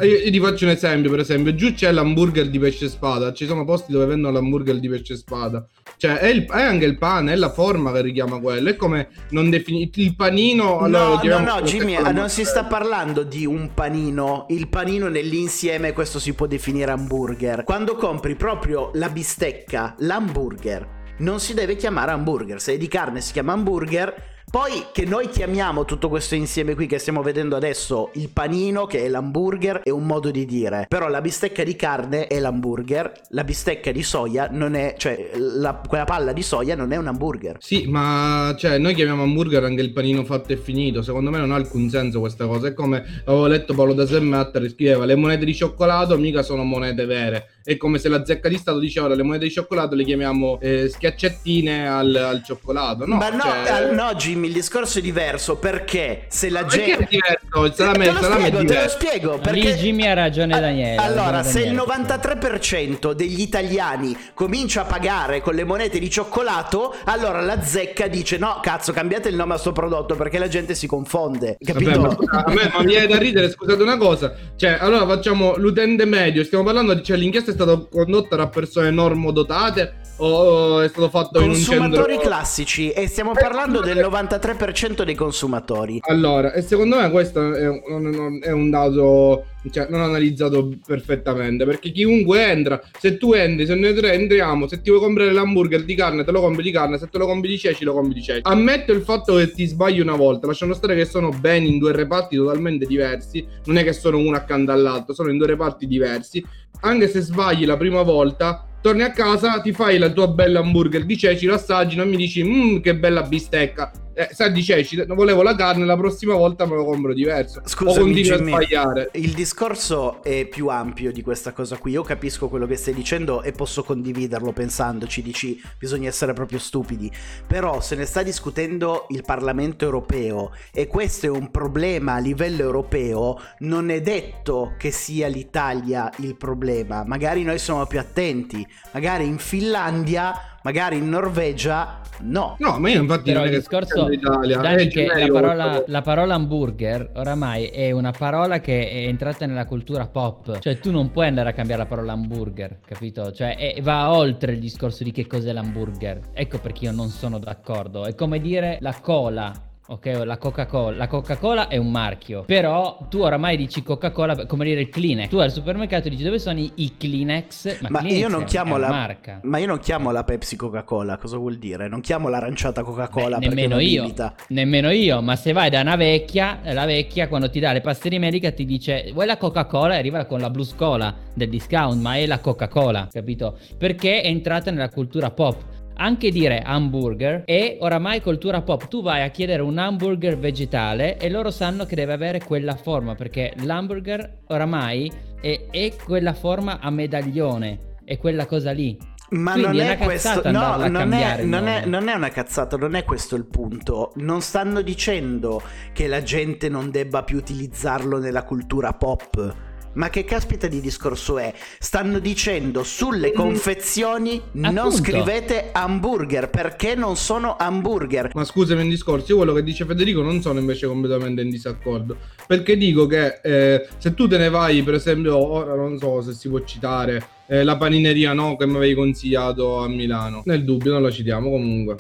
io, 0.06 0.16
io 0.18 0.30
ti 0.30 0.40
faccio 0.40 0.64
un 0.64 0.70
esempio, 0.70 1.10
per 1.10 1.20
esempio, 1.20 1.54
giù 1.54 1.72
c'è 1.74 1.90
l'hamburger 1.90 2.48
di 2.48 2.58
pesce 2.58 2.88
spada, 2.88 3.32
ci 3.32 3.46
sono 3.46 3.64
posti 3.64 3.90
dove 3.92 4.06
vendono 4.06 4.32
l'hamburger 4.34 4.78
di 4.78 4.88
pesce 4.88 5.16
spada. 5.16 5.66
Cioè, 5.96 6.18
è, 6.18 6.28
il- 6.28 6.46
è 6.46 6.62
anche 6.62 6.84
il 6.84 6.98
pane, 6.98 7.32
è 7.32 7.36
la 7.36 7.50
forma 7.50 7.90
che 7.92 8.02
richiama 8.02 8.38
quello. 8.40 8.68
È 8.70 8.76
come 8.76 9.08
non 9.30 9.50
definire 9.50 9.90
il 9.94 10.14
panino. 10.14 10.78
allora 10.80 11.08
lo 11.08 11.22
no, 11.22 11.38
no, 11.38 11.54
no, 11.54 11.62
Jimmy, 11.62 11.96
non 12.12 12.28
si 12.28 12.44
sta 12.44 12.62
mozzarella. 12.62 12.68
Parlando 13.04 13.22
di 13.22 13.44
un 13.44 13.74
panino. 13.74 14.46
Il 14.48 14.68
panino 14.68 15.08
nell'insieme, 15.08 15.92
questo 15.92 16.18
si 16.18 16.32
può 16.32 16.46
definire 16.46 16.90
hamburger. 16.90 17.62
Quando 17.64 17.96
compri 17.96 18.34
proprio 18.34 18.90
la 18.94 19.10
bistecca, 19.10 19.94
l'hamburger, 19.98 21.02
non 21.18 21.38
si 21.38 21.52
deve 21.52 21.76
chiamare 21.76 22.12
hamburger. 22.12 22.62
Se 22.62 22.72
è 22.72 22.78
di 22.78 22.88
carne 22.88 23.20
si 23.20 23.32
chiama 23.32 23.52
hamburger. 23.52 24.32
Poi 24.54 24.84
che 24.92 25.04
noi 25.04 25.28
chiamiamo 25.30 25.84
tutto 25.84 26.08
questo 26.08 26.36
insieme 26.36 26.76
qui 26.76 26.86
che 26.86 27.00
stiamo 27.00 27.22
vedendo 27.22 27.56
adesso 27.56 28.10
il 28.12 28.28
panino, 28.28 28.86
che 28.86 29.02
è 29.02 29.08
l'hamburger, 29.08 29.80
è 29.80 29.90
un 29.90 30.06
modo 30.06 30.30
di 30.30 30.46
dire. 30.46 30.86
Però 30.88 31.08
la 31.08 31.20
bistecca 31.20 31.64
di 31.64 31.74
carne 31.74 32.28
è 32.28 32.38
l'hamburger, 32.38 33.12
la 33.30 33.42
bistecca 33.42 33.90
di 33.90 34.04
soia 34.04 34.46
non 34.52 34.76
è, 34.76 34.94
cioè 34.96 35.32
la- 35.34 35.82
quella 35.84 36.04
palla 36.04 36.32
di 36.32 36.42
soia 36.42 36.76
non 36.76 36.92
è 36.92 36.96
un 36.96 37.08
hamburger. 37.08 37.56
Sì, 37.58 37.86
ma 37.88 38.54
cioè, 38.56 38.78
noi 38.78 38.94
chiamiamo 38.94 39.24
hamburger 39.24 39.64
anche 39.64 39.82
il 39.82 39.92
panino 39.92 40.22
fatto 40.22 40.52
e 40.52 40.56
finito. 40.56 41.02
Secondo 41.02 41.30
me 41.30 41.38
non 41.38 41.50
ha 41.50 41.56
alcun 41.56 41.88
senso 41.88 42.20
questa 42.20 42.46
cosa. 42.46 42.68
È 42.68 42.74
come 42.74 43.04
avevo 43.24 43.48
letto 43.48 43.74
Paolo 43.74 43.92
da 43.92 44.06
Semmatter 44.06 44.70
scriveva: 44.70 45.04
le 45.04 45.16
monete 45.16 45.44
di 45.44 45.52
cioccolato 45.52 46.16
mica 46.16 46.44
sono 46.44 46.62
monete 46.62 47.06
vere. 47.06 47.48
È 47.64 47.76
come 47.78 47.98
se 47.98 48.08
la 48.10 48.24
zecca 48.24 48.48
di 48.48 48.58
Stato 48.58 48.78
diceva: 48.78 49.06
ora 49.06 49.14
le 49.14 49.22
monete 49.22 49.44
di 49.46 49.50
cioccolato 49.50 49.94
le 49.94 50.04
chiamiamo 50.04 50.58
eh, 50.60 50.88
schiaccettine 50.88 51.88
al, 51.88 52.14
al 52.14 52.44
cioccolato. 52.44 53.06
No, 53.06 53.16
Ma 53.16 53.30
no, 53.30 53.40
cioè- 53.42 53.88
eh, 53.90 53.94
no, 53.94 54.12
Jimmy, 54.14 54.48
il 54.48 54.52
discorso 54.52 54.98
è 54.98 55.02
diverso 55.02 55.56
perché 55.56 56.26
se 56.28 56.50
la 56.50 56.62
Perché 56.64 56.84
gente. 56.84 57.04
è 57.04 57.08
diverso? 57.08 57.64
Il 57.64 57.72
salame, 57.74 58.04
te 58.04 58.10
lo 58.12 58.20
salame 58.20 58.42
è 58.42 58.46
spiego, 58.48 58.64
te 58.66 58.82
lo 58.82 58.88
spiego. 58.88 59.34
Lì 59.34 59.40
Perché... 59.40 59.74
Jimmy 59.76 60.06
ha 60.06 60.12
ragione 60.14 60.54
A- 60.54 60.60
Daniele. 60.60 60.96
Allora, 60.96 61.30
ragione 61.30 61.44
se 61.52 61.60
il 61.60 61.74
Daniele. 61.74 62.04
93% 62.18 63.12
degli 63.12 63.40
italiani 63.40 64.16
comincia 64.34 64.82
a 64.82 64.84
pagare 64.84 65.40
con 65.40 65.54
le 65.54 65.64
monete 65.64 65.98
di 65.98 66.10
cioccolato, 66.10 66.94
allora 67.04 67.40
la 67.40 67.62
zecca 67.62 68.08
dice: 68.08 68.36
No, 68.38 68.58
cazzo, 68.62 68.92
cambiate 68.92 69.28
il 69.30 69.36
nome 69.36 69.54
a 69.54 69.56
sto 69.58 69.72
prodotto 69.72 70.14
perché 70.16 70.38
la 70.38 70.48
gente 70.48 70.74
si 70.74 70.86
confonde. 70.86 71.56
Capito? 71.64 72.00
Vabbè, 72.02 72.16
ma, 72.30 72.42
a 72.44 72.52
me 72.52 72.70
ma 72.74 72.80
mi 72.80 72.86
viene 72.86 73.06
da 73.06 73.16
ridere, 73.18 73.50
scusate 73.50 73.82
una 73.82 73.96
cosa. 73.96 74.34
Cioè, 74.56 74.76
allora 74.80 75.06
facciamo 75.06 75.56
l'utente 75.56 76.04
medio. 76.04 76.44
Stiamo 76.44 76.64
parlando 76.64 76.92
di. 76.94 77.02
Cioè, 77.02 77.16
l'inchiesta 77.16 77.52
è 77.54 77.56
stata 77.56 77.86
condotta 77.88 78.36
da 78.36 78.48
persone 78.48 78.90
normodotate 78.90 80.02
o, 80.16 80.80
è 80.80 80.88
stato 80.88 81.08
fatto 81.08 81.38
in 81.38 81.48
un 81.48 81.52
Consumatori 81.52 82.12
centro... 82.12 82.28
classici 82.28 82.90
e 82.90 83.06
stiamo 83.06 83.32
parlando 83.32 83.80
del 83.80 83.98
93% 83.98 85.02
dei 85.02 85.14
consumatori. 85.14 86.00
Allora, 86.02 86.52
e 86.52 86.62
secondo 86.62 86.96
me 86.96 87.10
questo 87.10 87.54
è 87.54 87.68
un, 87.68 88.38
è 88.42 88.50
un 88.50 88.70
dato 88.70 89.44
cioè, 89.70 89.86
non 89.88 90.00
analizzato 90.00 90.70
perfettamente 90.86 91.64
perché 91.64 91.90
chiunque 91.90 92.46
entra, 92.46 92.80
se 92.98 93.16
tu 93.16 93.32
entri, 93.32 93.66
se 93.66 93.74
noi 93.74 93.94
tre 93.94 94.12
entriamo, 94.12 94.66
se 94.66 94.80
ti 94.80 94.90
vuoi 94.90 95.02
comprare 95.02 95.32
l'hamburger 95.32 95.84
di 95.84 95.94
carne, 95.94 96.24
te 96.24 96.30
lo 96.32 96.40
compri 96.40 96.62
di 96.62 96.70
carne, 96.70 96.98
se 96.98 97.08
te 97.08 97.18
lo 97.18 97.26
compri 97.26 97.48
di 97.48 97.58
ceci, 97.58 97.84
lo 97.84 97.94
compri 97.94 98.14
di 98.14 98.22
ceci. 98.22 98.40
Ammetto 98.44 98.92
il 98.92 99.02
fatto 99.02 99.36
che 99.36 99.52
ti 99.52 99.66
sbagli 99.66 100.00
una 100.00 100.16
volta, 100.16 100.46
lasciando 100.46 100.74
stare 100.74 100.94
che 100.94 101.04
sono 101.04 101.30
ben 101.30 101.64
in 101.64 101.78
due 101.78 101.92
reparti 101.92 102.36
totalmente 102.36 102.86
diversi, 102.86 103.46
non 103.64 103.78
è 103.78 103.84
che 103.84 103.92
sono 103.92 104.18
uno 104.18 104.36
accanto 104.36 104.72
all'altro, 104.72 105.14
sono 105.14 105.30
in 105.30 105.38
due 105.38 105.46
reparti 105.46 105.86
diversi. 105.86 106.44
Anche 106.80 107.08
se 107.08 107.20
sbagli 107.20 107.64
la 107.64 107.76
prima 107.76 108.02
volta, 108.02 108.66
torni 108.84 109.00
a 109.00 109.12
casa, 109.12 109.62
ti 109.62 109.72
fai 109.72 109.96
la 109.96 110.10
tua 110.10 110.28
bella 110.28 110.60
hamburger 110.60 111.06
di 111.06 111.16
ceci, 111.16 111.46
lo 111.46 111.54
assaggi, 111.54 111.96
non 111.96 112.06
mi 112.06 112.16
dici 112.16 112.42
mmm 112.44 112.80
che 112.80 112.94
bella 112.94 113.22
bistecca. 113.22 113.90
Eh, 114.16 114.28
sai 114.32 114.52
di 114.52 114.62
ceci, 114.62 115.04
volevo 115.08 115.42
la 115.42 115.56
carne, 115.56 115.84
la 115.84 115.96
prossima 115.96 116.34
volta 116.34 116.66
me 116.66 116.76
lo 116.76 116.84
compro 116.84 117.12
diverso. 117.12 117.62
Scusa, 117.64 117.98
o 117.98 118.02
continui 118.02 118.30
a 118.30 118.36
sbagliare. 118.36 119.10
Il 119.14 119.32
discorso 119.32 120.22
è 120.22 120.46
più 120.46 120.68
ampio 120.68 121.10
di 121.10 121.20
questa 121.20 121.52
cosa 121.52 121.76
qui. 121.76 121.92
Io 121.92 122.02
capisco 122.02 122.48
quello 122.48 122.66
che 122.66 122.76
stai 122.76 122.94
dicendo 122.94 123.42
e 123.42 123.50
posso 123.50 123.82
condividerlo 123.82 124.52
pensandoci, 124.52 125.20
dici 125.20 125.60
bisogna 125.76 126.08
essere 126.08 126.32
proprio 126.32 126.60
stupidi. 126.60 127.10
Però 127.46 127.80
se 127.80 127.96
ne 127.96 128.04
sta 128.04 128.22
discutendo 128.22 129.06
il 129.10 129.24
Parlamento 129.24 129.84
europeo 129.84 130.52
e 130.72 130.86
questo 130.86 131.26
è 131.26 131.30
un 131.30 131.50
problema 131.50 132.14
a 132.14 132.18
livello 132.18 132.62
europeo, 132.62 133.40
non 133.60 133.90
è 133.90 134.00
detto 134.00 134.74
che 134.78 134.92
sia 134.92 135.26
l'Italia 135.26 136.08
il 136.18 136.36
problema. 136.36 137.04
Magari 137.04 137.42
noi 137.42 137.58
siamo 137.58 137.84
più 137.86 137.98
attenti. 137.98 138.64
Magari 138.92 139.26
in 139.26 139.38
Finlandia 139.38 140.53
magari 140.64 140.96
in 140.96 141.08
Norvegia 141.08 142.00
no. 142.20 142.56
No, 142.58 142.78
ma 142.78 142.88
io 142.88 143.02
infatti 143.02 143.32
Però 143.32 143.40
non 143.40 143.48
è 143.48 143.50
il 143.50 143.54
che 143.54 143.60
discorso 143.60 144.08
l'Italia. 144.08 144.58
Dani, 144.58 144.84
è 144.84 144.88
che 144.88 145.06
la 145.06 145.26
parola, 145.26 145.84
la 145.86 146.02
parola 146.02 146.34
hamburger 146.34 147.10
oramai 147.14 147.66
è 147.66 147.90
una 147.90 148.12
parola 148.12 148.60
che 148.60 148.88
è 148.88 149.06
entrata 149.06 149.46
nella 149.46 149.66
cultura 149.66 150.06
pop. 150.06 150.58
Cioè 150.58 150.78
tu 150.78 150.90
non 150.90 151.10
puoi 151.10 151.26
andare 151.26 151.50
a 151.50 151.52
cambiare 151.52 151.82
la 151.82 151.88
parola 151.88 152.12
hamburger, 152.12 152.78
capito? 152.84 153.30
Cioè 153.30 153.56
è- 153.56 153.80
va 153.82 154.10
oltre 154.10 154.52
il 154.52 154.58
discorso 154.58 155.04
di 155.04 155.12
che 155.12 155.26
cos'è 155.26 155.52
l'hamburger. 155.52 156.30
Ecco 156.32 156.58
perché 156.58 156.86
io 156.86 156.92
non 156.92 157.08
sono 157.08 157.38
d'accordo. 157.38 158.06
È 158.06 158.14
come 158.14 158.40
dire 158.40 158.78
la 158.80 158.94
cola. 159.00 159.52
Ok, 159.86 160.22
la 160.24 160.38
Coca-Cola. 160.38 160.96
La 160.96 161.06
Coca-Cola 161.06 161.68
è 161.68 161.76
un 161.76 161.90
marchio. 161.90 162.44
Però 162.44 163.06
tu 163.10 163.18
oramai 163.18 163.58
dici 163.58 163.82
Coca-Cola 163.82 164.46
come 164.46 164.64
dire 164.64 164.80
il 164.80 164.88
Kleenex. 164.88 165.28
Tu 165.28 165.36
al 165.36 165.52
supermercato 165.52 166.08
dici 166.08 166.22
dove 166.22 166.38
sono 166.38 166.58
i, 166.58 166.72
i 166.76 166.96
Kleenex? 166.96 167.80
Ma 167.82 167.98
Kleenex 167.98 168.18
io 168.18 168.28
non 168.28 168.44
chiamo 168.44 168.78
la 168.78 168.88
marca. 168.88 169.40
Ma 169.42 169.58
io 169.58 169.66
non 169.66 169.78
chiamo 169.80 170.10
la 170.10 170.24
Pepsi 170.24 170.56
Coca-Cola, 170.56 171.18
cosa 171.18 171.36
vuol 171.36 171.56
dire? 171.56 171.86
Non 171.86 172.00
chiamo 172.00 172.30
l'aranciata 172.30 172.82
Coca-Cola 172.82 173.36
Beh, 173.36 173.48
nemmeno 173.48 173.78
io, 173.78 174.10
nemmeno 174.48 174.90
io, 174.90 175.20
ma 175.20 175.36
se 175.36 175.52
vai 175.52 175.68
da 175.68 175.82
una 175.82 175.96
vecchia, 175.96 176.60
la 176.62 176.86
vecchia 176.86 177.28
quando 177.28 177.50
ti 177.50 177.60
dà 177.60 177.72
le 177.72 177.82
paste 177.82 178.18
medica 178.18 178.52
ti 178.52 178.64
dice 178.64 179.10
vuoi 179.12 179.26
la 179.26 179.36
Coca-Cola 179.36 179.96
e 179.96 179.98
arriva 179.98 180.24
con 180.24 180.40
la 180.40 180.48
Blue 180.48 180.64
Scola 180.64 181.14
del 181.34 181.50
discount, 181.50 182.00
ma 182.00 182.16
è 182.16 182.24
la 182.24 182.38
Coca-Cola, 182.38 183.08
capito? 183.12 183.58
Perché 183.76 184.22
è 184.22 184.28
entrata 184.28 184.70
nella 184.70 184.88
cultura 184.88 185.30
pop. 185.30 185.82
Anche 185.96 186.30
dire 186.30 186.60
hamburger 186.60 187.44
è 187.44 187.76
oramai 187.80 188.20
cultura 188.20 188.62
pop. 188.62 188.88
Tu 188.88 189.02
vai 189.02 189.22
a 189.22 189.28
chiedere 189.28 189.62
un 189.62 189.78
hamburger 189.78 190.38
vegetale 190.38 191.18
e 191.18 191.30
loro 191.30 191.50
sanno 191.50 191.86
che 191.86 191.94
deve 191.94 192.12
avere 192.12 192.42
quella 192.42 192.74
forma 192.74 193.14
perché 193.14 193.54
l'hamburger 193.58 194.40
oramai 194.46 195.10
è, 195.40 195.66
è 195.70 195.92
quella 196.04 196.32
forma 196.32 196.80
a 196.80 196.90
medaglione, 196.90 197.96
è 198.04 198.18
quella 198.18 198.46
cosa 198.46 198.72
lì. 198.72 199.12
Ma 199.30 199.52
Quindi 199.52 199.78
non 199.78 199.86
è 199.86 199.98
è, 199.98 200.04
questo, 200.04 200.50
no, 200.50 200.76
non 200.76 201.12
è, 201.12 201.42
non, 201.44 201.66
è, 201.66 201.86
non 201.86 202.08
è 202.08 202.14
una 202.14 202.28
cazzata, 202.28 202.76
non 202.76 202.94
è 202.94 203.04
questo 203.04 203.36
il 203.36 203.46
punto. 203.46 204.12
Non 204.16 204.42
stanno 204.42 204.82
dicendo 204.82 205.62
che 205.92 206.06
la 206.06 206.22
gente 206.22 206.68
non 206.68 206.90
debba 206.90 207.24
più 207.24 207.38
utilizzarlo 207.38 208.18
nella 208.18 208.44
cultura 208.44 208.92
pop. 208.92 209.72
Ma 209.94 210.10
che 210.10 210.24
caspita 210.24 210.66
di 210.66 210.80
discorso 210.80 211.38
è? 211.38 211.52
Stanno 211.78 212.18
dicendo 212.18 212.82
sulle 212.82 213.32
confezioni 213.32 214.40
non 214.52 214.76
Appunto. 214.76 214.96
scrivete 214.96 215.70
hamburger 215.72 216.50
perché 216.50 216.94
non 216.94 217.16
sono 217.16 217.56
hamburger. 217.56 218.30
Ma 218.34 218.44
scusami 218.44 218.82
un 218.82 218.88
discorso, 218.88 219.32
io 219.32 219.36
quello 219.36 219.52
che 219.52 219.62
dice 219.62 219.84
Federico 219.84 220.22
non 220.22 220.40
sono 220.40 220.58
invece 220.58 220.86
completamente 220.86 221.42
in 221.42 221.50
disaccordo. 221.50 222.16
Perché 222.46 222.76
dico 222.76 223.06
che 223.06 223.40
eh, 223.42 223.88
se 223.98 224.14
tu 224.14 224.26
te 224.26 224.36
ne 224.38 224.48
vai, 224.48 224.82
per 224.82 224.94
esempio, 224.94 225.36
ora 225.36 225.74
non 225.74 225.98
so 225.98 226.20
se 226.22 226.32
si 226.32 226.48
può 226.48 226.62
citare, 226.64 227.26
eh, 227.46 227.62
la 227.62 227.76
panineria 227.76 228.32
no, 228.32 228.56
che 228.56 228.66
mi 228.66 228.76
avevi 228.76 228.94
consigliato 228.94 229.78
a 229.78 229.88
Milano. 229.88 230.42
Nel 230.46 230.64
dubbio 230.64 230.92
non 230.92 231.02
la 231.02 231.10
citiamo 231.10 231.50
comunque. 231.50 231.96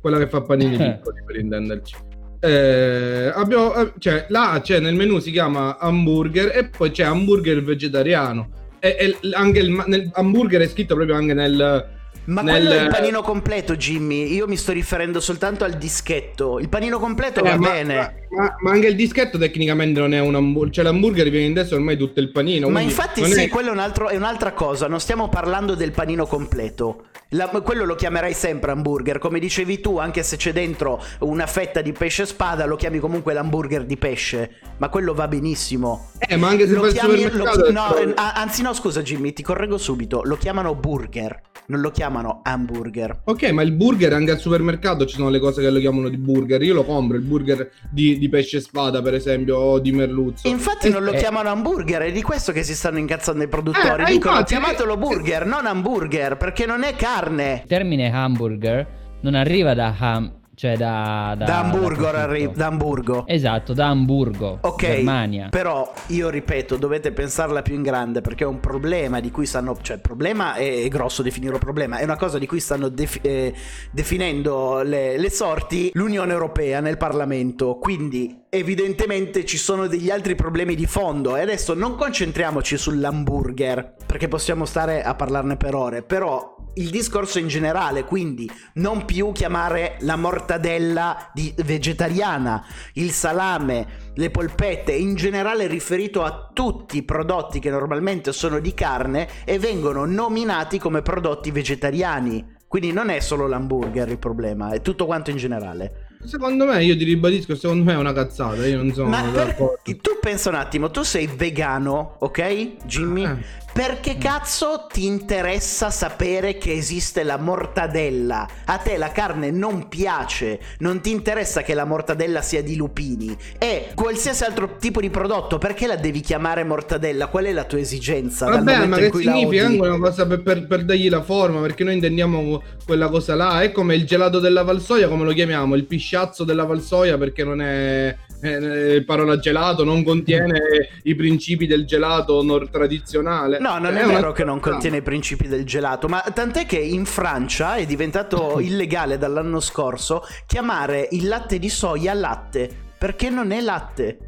Quella 0.00 0.18
che 0.18 0.28
fa 0.28 0.42
panini 0.42 0.76
piccoli 0.76 1.22
per 1.24 1.36
intenderci. 1.36 1.94
Eh, 2.40 3.32
abbiamo, 3.34 3.74
eh, 3.74 3.92
cioè, 3.98 4.26
là 4.28 4.60
c'è 4.62 4.78
nel 4.78 4.94
menu 4.94 5.18
si 5.18 5.30
chiama 5.30 5.78
hamburger 5.78 6.56
e 6.56 6.68
poi 6.68 6.90
c'è 6.90 7.04
hamburger 7.04 7.62
vegetariano. 7.62 8.50
E, 8.78 9.16
e 9.22 9.30
anche 9.32 9.58
il 9.58 9.82
nel 9.86 10.08
hamburger 10.12 10.60
è 10.60 10.68
scritto 10.68 10.94
proprio 10.94 11.16
anche 11.16 11.34
nel, 11.34 11.88
Ma 12.26 12.42
nel- 12.42 12.54
quello 12.64 12.80
è 12.80 12.82
il 12.84 12.88
panino 12.90 13.22
completo, 13.22 13.74
Jimmy. 13.74 14.32
Io 14.34 14.46
mi 14.46 14.56
sto 14.56 14.70
riferendo 14.72 15.18
soltanto 15.18 15.64
al 15.64 15.72
dischetto. 15.72 16.58
Il 16.60 16.68
panino 16.68 16.98
completo 17.00 17.42
va 17.42 17.54
Eh, 17.54 17.58
ma, 17.58 17.68
bene. 17.70 18.26
Ma, 18.30 18.54
ma- 18.60 18.70
anche 18.72 18.86
il 18.88 18.94
dischetto 18.96 19.38
tecnicamente 19.38 20.00
non 20.00 20.12
è 20.14 20.20
un 20.20 20.34
hamburger, 20.34 20.72
cioè 20.74 20.84
l'hamburger 20.84 21.30
viene 21.30 21.46
in 21.46 21.52
destra 21.54 21.76
ormai 21.76 21.96
tutto 21.96 22.20
il 22.20 22.30
panino. 22.30 22.68
Ma 22.68 22.80
infatti 22.80 23.24
sì, 23.24 23.44
è- 23.44 23.48
quello 23.48 23.68
è, 23.70 23.72
un 23.72 23.78
altro- 23.78 24.08
è 24.08 24.16
un'altra 24.16 24.52
cosa, 24.52 24.86
non 24.86 25.00
stiamo 25.00 25.28
parlando 25.28 25.74
del 25.74 25.92
panino 25.92 26.26
completo. 26.26 27.04
La- 27.32 27.48
quello 27.48 27.84
lo 27.84 27.94
chiamerai 27.94 28.32
sempre 28.32 28.70
hamburger, 28.70 29.18
come 29.18 29.38
dicevi 29.38 29.80
tu, 29.80 29.98
anche 29.98 30.22
se 30.22 30.36
c'è 30.36 30.52
dentro 30.52 31.02
una 31.20 31.46
fetta 31.46 31.82
di 31.82 31.92
pesce 31.92 32.24
spada, 32.26 32.64
lo 32.64 32.76
chiami 32.76 32.98
comunque 32.98 33.32
l'hamburger 33.34 33.84
di 33.84 33.96
pesce, 33.96 34.50
ma 34.78 34.88
quello 34.88 35.12
va 35.14 35.28
benissimo. 35.28 36.10
Eh, 36.18 36.36
ma 36.36 36.48
anche 36.48 36.66
se 36.66 36.72
Lo 36.74 36.82
chiami, 36.88 37.30
lo 37.30 37.44
no, 37.70 37.96
eh, 37.96 38.12
a- 38.14 38.32
anzi 38.34 38.62
no, 38.62 38.72
scusa 38.72 39.02
Jimmy, 39.02 39.32
ti 39.32 39.42
correggo 39.42 39.76
subito, 39.78 40.22
lo 40.24 40.36
chiamano 40.36 40.74
burger, 40.74 41.40
non 41.66 41.80
lo 41.80 41.90
chiamano 41.90 42.40
hamburger. 42.44 43.20
Ok, 43.24 43.50
ma 43.50 43.60
il 43.62 43.72
burger 43.72 44.12
anche 44.14 44.30
al 44.30 44.38
supermercato 44.38 45.04
ci 45.04 45.16
sono 45.16 45.28
le 45.28 45.38
cose 45.38 45.60
che 45.60 45.70
lo 45.70 45.78
chiamano 45.80 46.08
di 46.08 46.16
burger. 46.16 46.62
Io 46.62 46.74
lo 46.74 46.84
compro, 46.84 47.16
il 47.16 47.22
burger 47.22 47.70
di, 47.90 48.17
di 48.18 48.28
pesce 48.28 48.60
spada, 48.60 49.00
per 49.02 49.14
esempio, 49.14 49.56
o 49.56 49.78
di 49.78 49.92
merluzzo. 49.92 50.48
Infatti 50.48 50.90
non 50.90 51.04
lo 51.04 51.12
eh. 51.12 51.18
chiamano 51.18 51.48
hamburger, 51.48 52.02
è 52.02 52.12
di 52.12 52.22
questo 52.22 52.52
che 52.52 52.62
si 52.62 52.74
stanno 52.74 52.98
incazzando 52.98 53.42
i 53.42 53.48
produttori. 53.48 54.02
Eh, 54.02 54.06
Dicono 54.06 54.38
infatti, 54.38 54.54
chiamatelo 54.54 54.94
eh, 54.94 54.98
burger, 54.98 55.46
non 55.46 55.66
hamburger, 55.66 56.36
perché 56.36 56.66
non 56.66 56.82
è 56.82 56.94
carne. 56.94 57.60
Il 57.62 57.68
termine 57.68 58.12
hamburger 58.12 58.86
non 59.20 59.34
arriva 59.34 59.74
da 59.74 59.94
ham, 59.98 60.37
cioè 60.58 60.76
da... 60.76 61.34
Da, 61.38 61.44
Da 61.44 61.58
Hamburgo, 61.60 62.08
arri- 62.08 62.50
da 62.52 62.66
Hamburgo. 62.66 63.24
Esatto, 63.28 63.72
da 63.74 63.86
Hamburgo, 63.86 64.58
Ok, 64.62 64.80
Germania. 64.86 65.48
però 65.50 65.90
io 66.08 66.28
ripeto, 66.28 66.74
dovete 66.76 67.12
pensarla 67.12 67.62
più 67.62 67.76
in 67.76 67.82
grande 67.82 68.20
perché 68.20 68.42
è 68.42 68.46
un 68.48 68.58
problema 68.58 69.20
di 69.20 69.30
cui 69.30 69.46
stanno, 69.46 69.76
cioè 69.80 69.96
il 69.96 70.02
problema 70.02 70.54
è, 70.54 70.82
è 70.82 70.88
grosso 70.88 71.22
definirlo 71.22 71.58
problema, 71.58 71.98
è 71.98 72.04
una 72.04 72.16
cosa 72.16 72.38
di 72.38 72.46
cui 72.46 72.58
stanno 72.58 72.88
defi- 72.88 73.20
eh, 73.22 73.54
definendo 73.92 74.82
le, 74.82 75.16
le 75.16 75.30
sorti 75.30 75.90
l'Unione 75.94 76.32
Europea 76.32 76.80
nel 76.80 76.96
Parlamento, 76.96 77.76
quindi 77.76 78.46
evidentemente 78.50 79.44
ci 79.44 79.58
sono 79.58 79.86
degli 79.86 80.10
altri 80.10 80.34
problemi 80.34 80.74
di 80.74 80.86
fondo 80.86 81.36
e 81.36 81.42
adesso 81.42 81.74
non 81.74 81.96
concentriamoci 81.96 82.78
sull'hamburger 82.78 83.96
perché 84.06 84.28
possiamo 84.28 84.64
stare 84.64 85.02
a 85.02 85.14
parlarne 85.14 85.56
per 85.56 85.74
ore, 85.74 86.02
però 86.02 86.56
il 86.74 86.90
discorso 86.90 87.38
in 87.38 87.48
generale, 87.48 88.04
quindi 88.04 88.48
non 88.74 89.04
più 89.04 89.32
chiamare 89.32 89.96
la 90.00 90.16
mortadella 90.16 91.32
vegetariana, 91.56 92.64
il 92.94 93.10
salame, 93.10 94.12
le 94.14 94.30
polpette, 94.30 94.92
in 94.92 95.14
generale 95.14 95.66
riferito 95.66 96.22
a 96.22 96.50
tutti 96.52 96.98
i 96.98 97.02
prodotti 97.02 97.58
che 97.58 97.70
normalmente 97.70 98.32
sono 98.32 98.60
di 98.60 98.74
carne 98.74 99.28
e 99.44 99.58
vengono 99.58 100.04
nominati 100.04 100.78
come 100.78 101.02
prodotti 101.02 101.50
vegetariani. 101.50 102.56
Quindi 102.68 102.92
non 102.92 103.08
è 103.08 103.18
solo 103.20 103.48
l'hamburger 103.48 104.08
il 104.08 104.18
problema, 104.18 104.70
è 104.70 104.80
tutto 104.80 105.04
quanto 105.04 105.30
in 105.30 105.36
generale. 105.36 106.07
Secondo 106.24 106.66
me, 106.66 106.84
io 106.84 106.96
ti 106.96 107.04
ribadisco, 107.04 107.54
secondo 107.54 107.84
me 107.84 107.92
è 107.92 107.96
una 107.96 108.12
cazzata. 108.12 108.66
Io 108.66 108.76
non 108.78 108.92
sono 108.92 109.08
Ma 109.08 109.22
per- 109.22 109.46
d'accordo. 109.46 109.78
tu 109.84 110.18
pensa 110.20 110.48
un 110.48 110.56
attimo, 110.56 110.90
tu 110.90 111.02
sei 111.02 111.26
vegano, 111.26 112.16
ok, 112.18 112.84
Jimmy? 112.84 113.24
Eh. 113.24 113.36
Perché 113.78 114.18
cazzo 114.18 114.88
ti 114.92 115.06
interessa 115.06 115.90
sapere 115.90 116.58
che 116.58 116.72
esiste 116.72 117.22
la 117.22 117.36
mortadella? 117.36 118.44
A 118.64 118.78
te 118.78 118.96
la 118.96 119.12
carne 119.12 119.52
non 119.52 119.86
piace, 119.86 120.58
non 120.78 121.00
ti 121.00 121.12
interessa 121.12 121.62
che 121.62 121.74
la 121.74 121.84
mortadella 121.84 122.42
sia 122.42 122.60
di 122.60 122.74
lupini 122.74 123.36
e 123.56 123.90
qualsiasi 123.94 124.42
altro 124.42 124.78
tipo 124.80 125.00
di 125.00 125.10
prodotto, 125.10 125.58
perché 125.58 125.86
la 125.86 125.94
devi 125.94 126.18
chiamare 126.18 126.64
mortadella? 126.64 127.28
Qual 127.28 127.44
è 127.44 127.52
la 127.52 127.62
tua 127.62 127.78
esigenza? 127.78 128.50
Vabbè, 128.50 128.86
ma 128.86 128.96
che 128.96 129.12
significa 129.12 129.46
odi? 129.46 129.58
anche 129.60 129.86
una 129.86 129.98
cosa 129.98 130.26
per, 130.26 130.42
per- 130.42 130.66
per 130.66 130.84
dargli 130.84 131.08
la 131.08 131.22
forma? 131.22 131.60
Perché 131.60 131.84
noi 131.84 131.94
intendiamo 131.94 132.60
quella 132.84 133.06
cosa 133.06 133.36
là. 133.36 133.62
È 133.62 133.70
come 133.70 133.94
il 133.94 134.04
gelato 134.04 134.40
della 134.40 134.64
Valsoia, 134.64 135.06
come 135.06 135.22
lo 135.22 135.32
chiamiamo? 135.32 135.76
Il 135.76 135.84
pisciazzo 135.84 136.42
della 136.42 136.64
Valsoia 136.64 137.16
perché 137.16 137.44
non 137.44 137.60
è, 137.60 138.16
eh, 138.40 139.02
parola 139.04 139.38
gelato 139.38 139.84
non 139.84 140.02
contiene 140.04 140.60
i 141.04 141.14
principi 141.14 141.66
del 141.66 141.86
gelato 141.86 142.42
nord 142.42 142.70
tradizionale. 142.70 143.58
No, 143.58 143.78
non 143.78 143.96
è, 143.96 144.02
è 144.02 144.06
vero 144.06 144.18
una- 144.18 144.32
che 144.32 144.44
non 144.44 144.60
contiene 144.60 144.98
i 144.98 145.02
principi 145.02 145.48
del 145.48 145.64
gelato, 145.64 146.08
ma 146.08 146.20
tant'è 146.20 146.66
che 146.66 146.78
in 146.78 147.04
Francia 147.04 147.76
è 147.76 147.86
diventato 147.86 148.58
illegale 148.60 149.18
dall'anno 149.18 149.60
scorso 149.60 150.22
chiamare 150.46 151.08
il 151.12 151.26
latte 151.28 151.58
di 151.58 151.68
soia 151.68 152.14
latte, 152.14 152.70
perché 152.98 153.30
non 153.30 153.50
è 153.50 153.60
latte. 153.60 154.18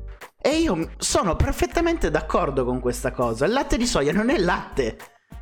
E 0.43 0.57
io 0.57 0.93
sono 0.97 1.37
perfettamente 1.37 2.11
d'accordo 2.11 2.65
con 2.65 2.81
questa 2.81 3.11
cosa. 3.11 3.45
Il 3.45 3.53
latte 3.53 3.77
di 3.77 3.87
soia 3.87 4.13
non 4.13 4.31
è 4.31 4.39
latte. 4.39 4.97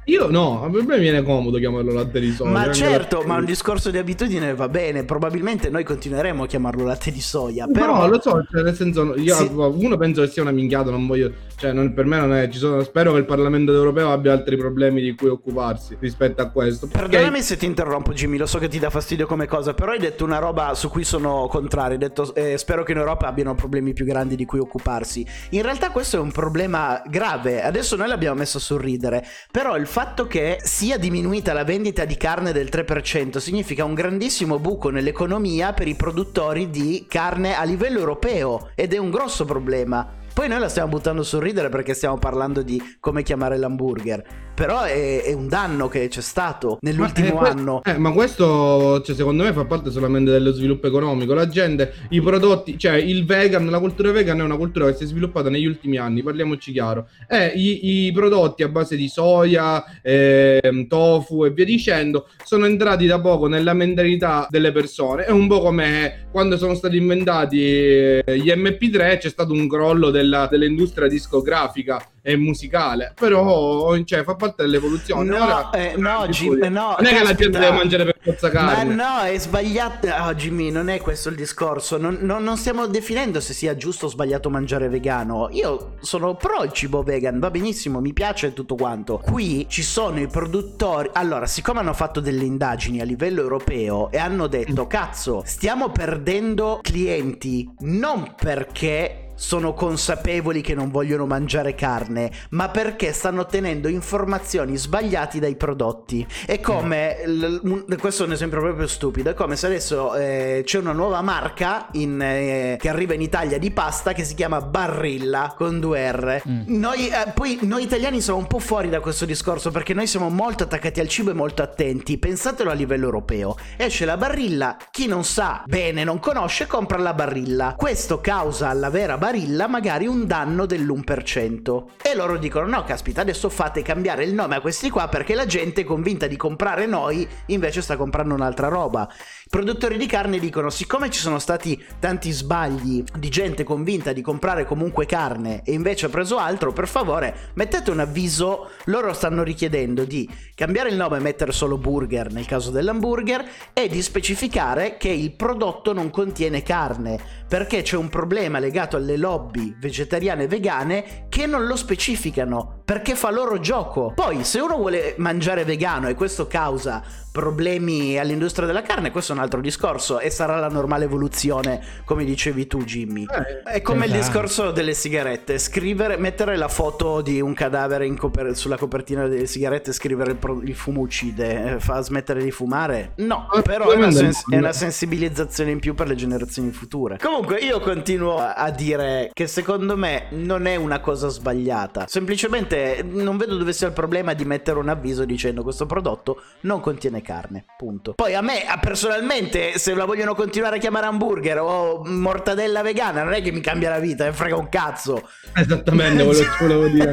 Io 0.08 0.30
no, 0.30 0.66
per 0.72 0.84
me 0.86 0.98
viene 0.98 1.22
comodo 1.22 1.58
chiamarlo 1.58 1.92
latte 1.92 2.18
di 2.18 2.32
soia. 2.32 2.50
ma 2.50 2.72
certo, 2.72 3.22
ma 3.26 3.34
un 3.34 3.40
di- 3.40 3.46
discorso 3.48 3.90
di 3.90 3.98
abitudine 3.98 4.54
va 4.54 4.66
bene. 4.68 5.04
Probabilmente 5.04 5.68
noi 5.68 5.84
continueremo 5.84 6.44
a 6.44 6.46
chiamarlo 6.46 6.82
latte 6.84 7.10
di 7.10 7.20
soia. 7.20 7.66
Però 7.66 7.92
Però 7.92 8.08
lo 8.08 8.18
so, 8.20 8.42
cioè, 8.50 8.62
nel 8.62 8.74
senso, 8.74 9.14
io 9.18 9.34
Sì. 9.34 9.50
uno 9.52 9.98
penso 9.98 10.22
che 10.22 10.28
sia 10.28 10.40
una 10.40 10.50
minchiata, 10.50 10.90
non 10.90 11.06
voglio, 11.06 11.30
cioè, 11.56 11.72
non- 11.72 11.92
per 11.92 12.06
me 12.06 12.16
non 12.16 12.32
è, 12.32 12.48
ci 12.48 12.56
sono, 12.58 12.82
spero 12.84 13.12
che 13.12 13.18
il 13.18 13.26
Parlamento 13.26 13.70
europeo 13.72 14.10
abbia 14.10 14.32
altri 14.32 14.56
problemi 14.56 15.02
di 15.02 15.14
cui 15.14 15.28
occuparsi 15.28 15.94
rispetto 16.00 16.40
a 16.40 16.48
questo. 16.48 16.86
perché- 16.86 17.08
Perdonami 17.08 17.42
se 17.42 17.58
ti 17.58 17.66
interrompo, 17.66 18.14
Jimmy. 18.14 18.38
Lo 18.38 18.46
so 18.46 18.58
che 18.58 18.68
ti 18.68 18.78
dà 18.78 18.88
fastidio 18.88 19.26
come 19.26 19.46
cosa, 19.46 19.74
però 19.74 19.92
hai 19.92 19.98
detto 19.98 20.24
una 20.24 20.38
roba 20.38 20.72
su 20.74 20.88
cui 20.88 21.04
sono 21.04 21.46
contrario. 21.50 21.92
Hai 21.92 21.98
detto 21.98 22.34
eh, 22.34 22.56
spero 22.56 22.82
che 22.82 22.92
in 22.92 22.98
Europa 22.98 23.26
abbiano 23.26 23.54
problemi 23.54 23.92
più 23.92 24.06
grandi 24.06 24.36
di 24.36 24.46
cui 24.46 24.58
occuparsi. 24.58 25.26
In 25.50 25.60
realtà, 25.60 25.90
questo 25.90 26.16
è 26.16 26.20
un 26.20 26.32
problema 26.32 27.02
grave. 27.06 27.62
Adesso 27.62 27.94
noi 27.96 28.08
l'abbiamo 28.08 28.38
messo 28.38 28.56
a 28.56 28.60
sorridere. 28.60 29.22
Però 29.50 29.76
il 29.76 29.84
fatto 29.86 29.96
che 30.28 30.60
sia 30.62 30.96
diminuita 30.96 31.52
la 31.52 31.64
vendita 31.64 32.04
di 32.04 32.16
carne 32.16 32.52
del 32.52 32.68
3% 32.70 33.38
significa 33.38 33.84
un 33.84 33.94
grandissimo 33.94 34.60
buco 34.60 34.90
nell'economia 34.90 35.72
per 35.72 35.88
i 35.88 35.96
produttori 35.96 36.70
di 36.70 37.06
carne 37.08 37.56
a 37.56 37.64
livello 37.64 37.98
europeo. 37.98 38.70
Ed 38.76 38.94
è 38.94 38.96
un 38.96 39.10
grosso 39.10 39.44
problema. 39.44 40.08
Poi 40.32 40.46
noi 40.46 40.60
la 40.60 40.68
stiamo 40.68 40.90
buttando 40.90 41.24
sul 41.24 41.42
ridere 41.42 41.68
perché 41.68 41.94
stiamo 41.94 42.16
parlando 42.16 42.62
di 42.62 42.80
come 43.00 43.24
chiamare 43.24 43.58
l'hamburger. 43.58 44.47
Però 44.58 44.82
è, 44.82 45.22
è 45.22 45.32
un 45.34 45.46
danno 45.46 45.86
che 45.86 46.08
c'è 46.08 46.20
stato 46.20 46.78
nell'ultimo 46.80 47.34
Ma, 47.34 47.46
eh, 47.46 47.50
anno. 47.50 47.80
eh, 47.84 47.96
ma 47.96 48.10
questo, 48.10 49.00
cioè, 49.02 49.14
secondo 49.14 49.44
me, 49.44 49.52
fa 49.52 49.64
parte 49.66 49.92
solamente 49.92 50.32
dello 50.32 50.50
sviluppo 50.50 50.88
economico. 50.88 51.32
La 51.32 51.46
gente, 51.46 51.92
i 52.08 52.20
prodotti, 52.20 52.76
cioè 52.76 52.94
il 52.94 53.24
vegan, 53.24 53.70
la 53.70 53.78
cultura 53.78 54.10
vegan 54.10 54.40
è 54.40 54.42
una 54.42 54.56
cultura 54.56 54.86
che 54.86 54.96
si 54.96 55.04
è 55.04 55.06
sviluppata 55.06 55.48
negli 55.48 55.64
ultimi 55.64 55.96
anni, 55.96 56.24
parliamoci 56.24 56.72
chiaro. 56.72 57.06
E 57.28 57.52
i, 57.54 58.06
i 58.06 58.12
prodotti 58.12 58.64
a 58.64 58.68
base 58.68 58.96
di 58.96 59.06
soia, 59.06 59.84
ehm, 60.02 60.88
tofu 60.88 61.44
e 61.44 61.50
via 61.52 61.64
dicendo 61.64 62.26
sono 62.44 62.66
entrati 62.66 63.06
da 63.06 63.20
poco 63.20 63.46
nella 63.46 63.74
mentalità 63.74 64.48
delle 64.50 64.72
persone. 64.72 65.24
È 65.24 65.30
un 65.30 65.46
po' 65.46 65.60
come 65.60 66.26
quando 66.32 66.56
sono 66.56 66.74
stati 66.74 66.96
inventati 66.96 67.62
eh, 67.62 68.24
gli 68.26 68.50
MP3, 68.50 69.18
c'è 69.18 69.28
stato 69.28 69.52
un 69.52 69.68
crollo 69.68 70.10
della- 70.10 70.48
dell'industria 70.50 71.06
discografica 71.06 72.04
e 72.28 72.36
musicale. 72.36 73.12
Però, 73.18 73.96
cioè, 74.04 74.22
fa 74.22 74.34
parte 74.34 74.62
dell'evoluzione. 74.62 75.24
No, 75.24 75.42
Ora- 75.44 75.70
eh, 75.70 75.94
no, 75.96 76.26
Jim- 76.28 76.62
no, 76.66 76.94
non 76.98 77.06
è 77.06 77.16
che 77.16 77.24
la 77.24 77.34
gente 77.34 77.58
deve 77.58 77.72
mangiare 77.76 78.04
per 78.04 78.16
forza 78.20 78.48
Ma 78.52 78.74
carne. 78.74 78.94
no, 78.94 79.20
è 79.20 79.38
sbagliato. 79.38 80.08
Oh, 80.08 80.34
Jimmy, 80.34 80.70
non 80.70 80.90
è 80.90 81.00
questo 81.00 81.30
il 81.30 81.36
discorso. 81.36 81.96
Non, 81.96 82.18
non- 82.20 82.42
non 82.42 82.56
stiamo 82.58 82.86
definendo 82.86 83.40
se 83.40 83.54
sia 83.54 83.74
giusto 83.76 84.06
o 84.06 84.08
sbagliato 84.10 84.50
mangiare 84.50 84.88
vegano. 84.88 85.48
Io 85.52 85.94
sono 86.00 86.34
pro 86.34 86.64
il 86.64 86.72
cibo 86.72 87.02
vegan, 87.02 87.38
va 87.38 87.50
benissimo, 87.50 88.00
mi 88.00 88.12
piace 88.12 88.52
tutto 88.52 88.74
quanto. 88.74 89.22
Qui 89.24 89.66
ci 89.70 89.82
sono 89.82 90.20
i 90.20 90.26
produttori. 90.26 91.08
Allora, 91.14 91.46
siccome 91.46 91.80
hanno 91.80 91.94
fatto 91.94 92.20
delle 92.20 92.44
indagini 92.44 93.00
a 93.00 93.04
livello 93.04 93.40
europeo 93.40 94.10
e 94.10 94.18
hanno 94.18 94.46
detto: 94.48 94.86
cazzo, 94.86 95.42
stiamo 95.46 95.88
perdendo 95.90 96.80
clienti 96.82 97.66
non 97.80 98.34
perché 98.36 99.22
sono 99.38 99.72
consapevoli 99.72 100.60
che 100.60 100.74
non 100.74 100.90
vogliono 100.90 101.24
mangiare 101.24 101.76
carne, 101.76 102.30
ma 102.50 102.68
perché 102.70 103.12
stanno 103.12 103.42
ottenendo 103.42 103.86
informazioni 103.86 104.76
sbagliate 104.76 105.38
dai 105.38 105.54
prodotti. 105.54 106.26
È 106.44 106.58
come, 106.60 107.24
l- 107.24 107.60
un- 107.62 107.84
questo 108.00 108.24
è 108.24 108.26
un 108.26 108.32
esempio 108.32 108.60
proprio 108.60 108.88
stupido, 108.88 109.30
è 109.30 109.34
come 109.34 109.54
se 109.54 109.66
adesso 109.66 110.14
eh, 110.16 110.62
c'è 110.64 110.78
una 110.78 110.92
nuova 110.92 111.22
marca 111.22 111.86
in, 111.92 112.20
eh, 112.20 112.76
che 112.80 112.88
arriva 112.88 113.14
in 113.14 113.20
Italia 113.20 113.58
di 113.58 113.70
pasta 113.70 114.12
che 114.12 114.24
si 114.24 114.34
chiama 114.34 114.60
Barilla 114.60 115.54
con 115.56 115.78
due 115.78 116.10
R. 116.10 116.42
Mm. 116.48 116.62
Noi, 116.66 117.08
eh, 117.08 117.30
poi 117.32 117.60
noi 117.62 117.84
italiani 117.84 118.20
siamo 118.20 118.40
un 118.40 118.48
po' 118.48 118.58
fuori 118.58 118.88
da 118.88 118.98
questo 118.98 119.24
discorso 119.24 119.70
perché 119.70 119.94
noi 119.94 120.08
siamo 120.08 120.28
molto 120.30 120.64
attaccati 120.64 120.98
al 120.98 121.08
cibo 121.08 121.30
e 121.30 121.34
molto 121.34 121.62
attenti. 121.62 122.18
Pensatelo 122.18 122.70
a 122.70 122.74
livello 122.74 123.04
europeo. 123.04 123.56
Esce 123.76 124.04
la 124.04 124.16
barilla, 124.16 124.76
chi 124.90 125.06
non 125.06 125.22
sa 125.22 125.62
bene, 125.64 126.02
non 126.02 126.18
conosce, 126.18 126.66
compra 126.66 126.98
la 126.98 127.14
barilla. 127.14 127.74
Questo 127.76 128.20
causa 128.20 128.68
alla 128.68 128.90
vera 128.90 129.16
barilla 129.16 129.26
magari 129.68 130.06
un 130.06 130.26
danno 130.26 130.66
dell'1%. 130.66 131.84
E 132.02 132.14
loro 132.14 132.38
dicono: 132.38 132.66
no, 132.66 132.84
caspita, 132.84 133.20
adesso 133.20 133.48
fate 133.48 133.82
cambiare 133.82 134.24
il 134.24 134.34
nome 134.34 134.56
a 134.56 134.60
questi 134.60 134.90
qua 134.90 135.08
perché 135.08 135.34
la 135.34 135.46
gente 135.46 135.82
è 135.82 135.84
convinta 135.84 136.26
di 136.26 136.36
comprare 136.36 136.86
noi, 136.86 137.26
invece 137.46 137.82
sta 137.82 137.96
comprando 137.96 138.34
un'altra 138.34 138.68
roba. 138.68 139.08
Produttori 139.48 139.96
di 139.96 140.06
carne 140.06 140.38
dicono: 140.38 140.68
siccome 140.68 141.08
ci 141.10 141.20
sono 141.20 141.38
stati 141.38 141.82
tanti 141.98 142.30
sbagli 142.30 143.02
di 143.18 143.28
gente 143.30 143.64
convinta 143.64 144.12
di 144.12 144.20
comprare 144.20 144.66
comunque 144.66 145.06
carne 145.06 145.62
e 145.64 145.72
invece 145.72 146.06
ha 146.06 146.10
preso 146.10 146.36
altro, 146.36 146.72
per 146.72 146.86
favore 146.86 147.52
mettete 147.54 147.90
un 147.90 148.00
avviso. 148.00 148.70
Loro 148.84 149.14
stanno 149.14 149.42
richiedendo 149.42 150.04
di 150.04 150.28
cambiare 150.54 150.90
il 150.90 150.96
nome 150.96 151.16
e 151.16 151.20
mettere 151.20 151.52
solo 151.52 151.78
burger 151.78 152.30
nel 152.30 152.44
caso 152.44 152.70
dell'hamburger 152.70 153.42
e 153.72 153.88
di 153.88 154.02
specificare 154.02 154.98
che 154.98 155.08
il 155.08 155.32
prodotto 155.32 155.94
non 155.94 156.10
contiene 156.10 156.62
carne 156.62 157.18
perché 157.48 157.80
c'è 157.80 157.96
un 157.96 158.10
problema 158.10 158.58
legato 158.58 158.96
alle 158.96 159.16
lobby 159.16 159.74
vegetariane 159.78 160.42
e 160.42 160.48
vegane 160.48 161.26
che 161.30 161.46
non 161.46 161.66
lo 161.66 161.76
specificano 161.76 162.77
perché 162.88 163.14
fa 163.14 163.30
loro 163.30 163.60
gioco. 163.60 164.12
Poi 164.14 164.44
se 164.44 164.60
uno 164.60 164.76
vuole 164.78 165.12
mangiare 165.18 165.64
vegano 165.64 166.08
e 166.08 166.14
questo 166.14 166.46
causa 166.46 167.02
problemi 167.30 168.18
all'industria 168.18 168.66
della 168.66 168.80
carne, 168.82 169.12
questo 169.12 169.32
è 169.32 169.36
un 169.36 169.42
altro 169.42 169.60
discorso 169.60 170.18
e 170.18 170.28
sarà 170.30 170.58
la 170.58 170.68
normale 170.70 171.04
evoluzione, 171.04 171.80
come 172.04 172.24
dicevi 172.24 172.66
tu, 172.66 172.82
Jimmy. 172.82 173.26
Eh, 173.30 173.62
È 173.74 173.82
come 173.82 174.06
il 174.06 174.12
esatto. 174.14 174.26
discorso 174.26 174.70
delle 174.72 174.94
sigarette, 174.94 175.58
scrivere, 175.58 176.16
mettere 176.16 176.56
la 176.56 176.66
foto 176.66 177.20
di 177.20 177.40
un 177.40 177.52
cadavere 177.52 178.06
in 178.06 178.16
coper- 178.16 178.54
sulla 178.56 178.76
copertina 178.78 179.28
delle 179.28 179.46
sigarette 179.46 179.90
e 179.90 179.92
scrivere 179.92 180.32
il, 180.32 180.36
pro- 180.38 180.62
il 180.62 180.74
fumo 180.74 181.00
uccide, 181.02 181.74
eh, 181.74 181.80
fa 181.80 182.00
smettere 182.00 182.42
di 182.42 182.50
fumare? 182.50 183.12
No, 183.16 183.46
Ah, 183.52 183.62
però 183.62 183.90
è 183.90 183.96
una, 183.96 184.10
sens- 184.10 184.50
è 184.50 184.56
una 184.56 184.72
sensibilizzazione 184.72 185.70
in 185.70 185.78
più 185.78 185.94
per 185.94 186.08
le 186.08 186.14
generazioni 186.16 186.70
future. 186.72 187.18
Comunque 187.22 187.58
io 187.58 187.78
continuo 187.80 188.38
a 188.38 188.54
a 188.54 188.70
dire 188.70 189.30
che 189.32 189.46
secondo 189.46 189.96
me 189.96 190.24
non 190.30 190.66
è 190.66 190.74
una 190.74 190.98
cosa 191.00 191.28
sbagliata, 191.28 192.06
semplicemente 192.08 192.77
non 193.04 193.36
vedo 193.36 193.56
dove 193.56 193.72
sia 193.72 193.86
il 193.86 193.92
problema 193.92 194.34
di 194.34 194.44
mettere 194.44 194.78
un 194.78 194.88
avviso 194.88 195.24
dicendo 195.24 195.62
questo 195.62 195.86
prodotto 195.86 196.42
non 196.62 196.80
contiene 196.80 197.22
carne, 197.22 197.64
punto. 197.76 198.14
Poi 198.14 198.34
a 198.34 198.40
me 198.40 198.64
personalmente 198.80 199.78
se 199.78 199.94
la 199.94 200.04
vogliono 200.04 200.34
continuare 200.34 200.76
a 200.76 200.78
chiamare 200.78 201.06
hamburger 201.06 201.60
o 201.60 202.02
mortadella 202.04 202.82
vegana 202.82 203.22
non 203.22 203.32
è 203.32 203.42
che 203.42 203.52
mi 203.52 203.60
cambia 203.60 203.90
la 203.90 203.98
vita, 203.98 204.24
me 204.24 204.32
frega 204.32 204.56
un 204.56 204.68
cazzo. 204.68 205.28
Esattamente 205.54 206.26
che 206.28 206.46
volevo 206.60 206.88
dire. 206.88 207.12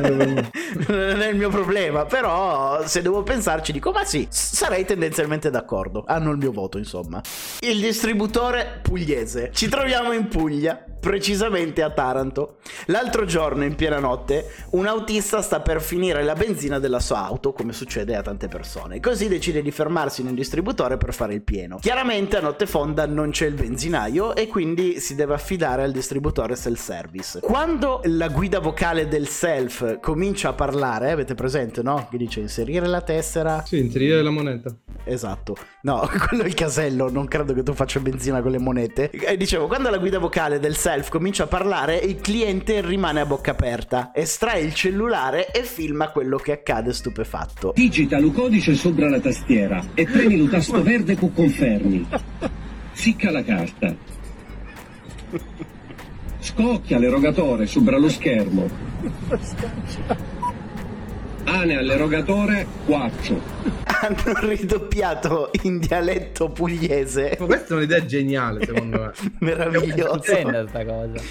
non 0.88 1.22
è 1.22 1.28
il 1.28 1.38
mio 1.38 1.50
problema, 1.50 2.06
però 2.06 2.86
se 2.86 3.02
devo 3.02 3.24
pensarci 3.24 3.72
dico 3.72 3.92
ma 3.92 4.04
sì, 4.06 4.28
sarei 4.30 4.86
tendenzialmente 4.86 5.50
d'accordo. 5.50 6.04
Hanno 6.08 6.32
il 6.32 6.38
mio 6.38 6.52
voto, 6.52 6.78
insomma. 6.78 7.22
Il 7.60 7.80
distributore 7.80 8.80
pugliese. 8.82 9.52
Ci 9.54 9.68
troviamo 9.68 10.12
in 10.12 10.28
Puglia, 10.28 10.84
precisamente 11.00 11.82
a 11.82 11.92
Taranto. 11.92 12.58
L'altro 12.88 13.26
giorno, 13.26 13.64
in 13.64 13.76
piena 13.76 14.00
notte, 14.00 14.52
un 14.72 14.88
autista 14.88 15.42
sta 15.42 15.55
per 15.62 15.82
finire 15.82 16.24
la 16.24 16.34
benzina 16.34 16.80
della 16.80 17.00
sua 17.00 17.26
auto, 17.26 17.54
come 17.54 17.74
succede 17.74 18.16
a 18.16 18.22
tante 18.22 18.48
persone. 18.48 19.00
Così 19.00 19.28
decide 19.28 19.62
di 19.62 19.72
fermarsi 19.72 20.22
in 20.22 20.28
un 20.28 20.36
distributore 20.36 20.98
per 20.98 21.14
fare 21.14 21.34
il 21.34 21.42
pieno. 21.42 21.78
Chiaramente 21.80 22.38
a 22.38 22.42
notte 22.42 22.66
fonda 22.66 23.06
non 23.06 23.32
c'è 23.32 23.46
il 23.46 23.54
benzinaio 23.54 24.36
e 24.36 24.48
quindi 24.48 25.00
si 25.00 25.16
deve 25.16 25.34
affidare 25.34 25.84
al 25.84 25.92
distributore 25.92 26.56
self-service. 26.56 27.40
Quando 27.42 28.02
la 28.06 28.28
guida 28.28 28.60
vocale 28.60 29.08
del 29.08 29.28
self 29.28 30.00
comincia 30.00 30.50
a 30.50 30.54
parlare, 30.54 31.12
avete 31.12 31.36
presente, 31.36 31.82
no? 31.82 32.08
Che 32.10 32.18
dice 32.18 32.40
inserire 32.40 32.88
la 32.88 33.02
tessera. 33.02 33.64
Sì, 33.66 33.80
inserire 33.80 34.22
la 34.22 34.32
moneta. 34.32 34.76
Esatto. 35.06 35.56
No, 35.82 36.10
quello 36.28 36.44
è 36.44 36.48
il 36.48 36.54
casello, 36.54 37.10
non 37.10 37.28
credo 37.28 37.54
che 37.54 37.64
tu 37.64 37.74
faccia 37.74 38.00
benzina 38.00 38.42
con 38.42 38.52
le 38.52 38.60
monete. 38.60 39.10
E 39.12 39.38
dicevo, 39.38 39.68
quando 39.68 39.90
la 39.90 39.98
guida 39.98 40.20
vocale 40.20 40.60
del 40.60 40.76
self 40.76 41.10
comincia 41.10 41.44
a 41.44 41.48
parlare, 41.48 41.96
il 41.98 42.20
cliente 42.22 42.82
rimane 42.82 43.22
a 43.22 43.26
bocca 43.26 43.52
aperta, 43.52 44.12
estrae 44.14 44.62
il 44.62 44.74
cellulare 44.74 45.45
e 45.52 45.64
filma 45.64 46.12
quello 46.12 46.38
che 46.38 46.52
accade 46.52 46.94
stupefatto. 46.94 47.74
Digita 47.76 48.18
il 48.18 48.32
codice 48.32 48.76
sopra 48.76 49.10
la 49.10 49.20
tastiera 49.20 49.84
e 49.94 50.06
premi 50.06 50.36
il 50.36 50.50
tasto 50.50 50.82
verde 50.82 51.16
con 51.16 51.34
confermi. 51.34 52.08
Ficca 52.92 53.32
la 53.32 53.44
carta. 53.44 53.96
Scocchia 56.40 56.98
l'erogatore 56.98 57.66
sopra 57.66 57.98
lo 57.98 58.10
schermo. 58.10 58.70
Ane 61.46 61.78
all'erogatore 61.78 62.66
4. 62.86 63.42
Hanno 63.84 64.40
ridoppiato 64.40 65.52
in 65.64 65.80
dialetto 65.80 66.50
pugliese. 66.50 67.38
Ma 67.40 67.46
questa 67.46 67.74
è 67.74 67.78
un'idea 67.78 68.06
geniale, 68.06 68.66
secondo 68.66 69.00
me. 69.00 69.12
Meraviglioso. 69.40 70.22
Stupenda 70.22 70.68
sta 70.68 70.86
cosa. 70.86 71.22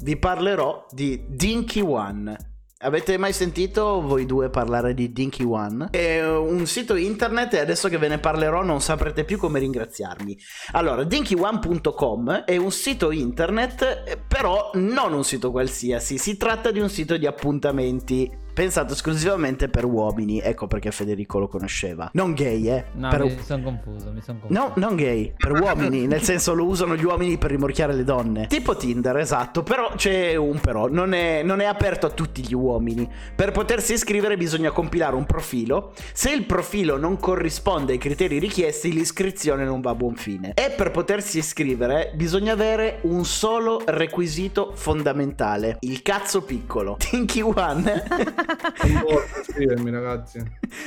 Vi 0.00 0.16
parlerò 0.16 0.86
di 0.90 1.24
Dinky 1.28 1.80
One. 1.80 2.36
Avete 2.80 3.16
mai 3.16 3.32
sentito 3.32 4.02
voi 4.02 4.26
due 4.26 4.50
parlare 4.50 4.92
di 4.92 5.10
Dinky 5.10 5.44
One? 5.44 5.88
È 5.90 6.22
un 6.22 6.66
sito 6.66 6.94
internet 6.94 7.54
e 7.54 7.60
adesso 7.60 7.88
che 7.88 7.96
ve 7.96 8.08
ne 8.08 8.18
parlerò 8.18 8.62
non 8.62 8.82
saprete 8.82 9.24
più 9.24 9.38
come 9.38 9.58
ringraziarmi. 9.60 10.38
Allora, 10.72 11.02
dinkyone.com 11.02 12.44
è 12.44 12.58
un 12.58 12.70
sito 12.70 13.12
internet, 13.12 14.04
eh, 14.06 14.18
però 14.18 14.72
non 14.74 15.14
un 15.14 15.24
sito 15.24 15.50
qualsiasi, 15.52 16.18
si 16.18 16.36
tratta 16.36 16.70
di 16.70 16.78
un 16.78 16.90
sito 16.90 17.16
di 17.16 17.26
appuntamenti 17.26 18.30
pensato 18.56 18.94
esclusivamente 18.94 19.68
per 19.68 19.84
uomini, 19.84 20.40
ecco 20.40 20.66
perché 20.66 20.90
Federico 20.90 21.38
lo 21.38 21.46
conosceva. 21.46 22.08
Non 22.14 22.32
gay, 22.32 22.70
eh. 22.70 22.84
No, 22.92 23.10
per... 23.10 23.24
mi 23.24 23.38
sono 23.44 23.62
confuso, 23.62 24.10
mi 24.12 24.22
sono 24.22 24.38
confuso. 24.38 24.58
No, 24.58 24.72
non 24.76 24.96
gay, 24.96 25.34
per 25.36 25.52
uomini, 25.60 26.06
nel 26.06 26.22
senso 26.22 26.54
lo 26.54 26.64
usano 26.64 26.96
gli 26.96 27.04
uomini 27.04 27.36
per 27.36 27.50
rimorchiare 27.50 27.92
le 27.92 28.02
donne. 28.02 28.46
Tipo 28.46 28.74
Tinder, 28.74 29.18
esatto, 29.18 29.62
però 29.62 29.92
c'è 29.94 30.36
un 30.36 30.58
però, 30.58 30.88
non 30.88 31.12
è, 31.12 31.42
non 31.42 31.60
è 31.60 31.66
aperto 31.66 32.06
a 32.06 32.08
tutti 32.08 32.46
gli 32.46 32.54
uomini. 32.54 33.06
Per 33.34 33.52
potersi 33.52 33.92
iscrivere 33.92 34.38
bisogna 34.38 34.70
compilare 34.70 35.16
un 35.16 35.26
profilo. 35.26 35.92
Se 36.14 36.30
il 36.30 36.46
profilo 36.46 36.96
non 36.96 37.18
corrisponde 37.18 37.92
ai 37.92 37.98
criteri 37.98 38.38
richiesti, 38.38 38.90
l'iscrizione 38.90 39.66
non 39.66 39.82
va 39.82 39.90
a 39.90 39.94
buon 39.94 40.14
fine. 40.14 40.54
E 40.54 40.70
per 40.70 40.92
potersi 40.92 41.36
iscrivere 41.36 42.12
bisogna 42.14 42.54
avere 42.54 43.00
un 43.02 43.26
solo 43.26 43.82
requisito 43.84 44.72
fondamentale, 44.74 45.76
il 45.80 46.00
cazzo 46.00 46.40
piccolo. 46.40 46.96
Tinky 47.04 47.42
One 47.42 48.44
Non 48.46 49.02
posso 49.02 49.52
scrivermi, 49.52 49.90
ragazzi. 49.90 50.42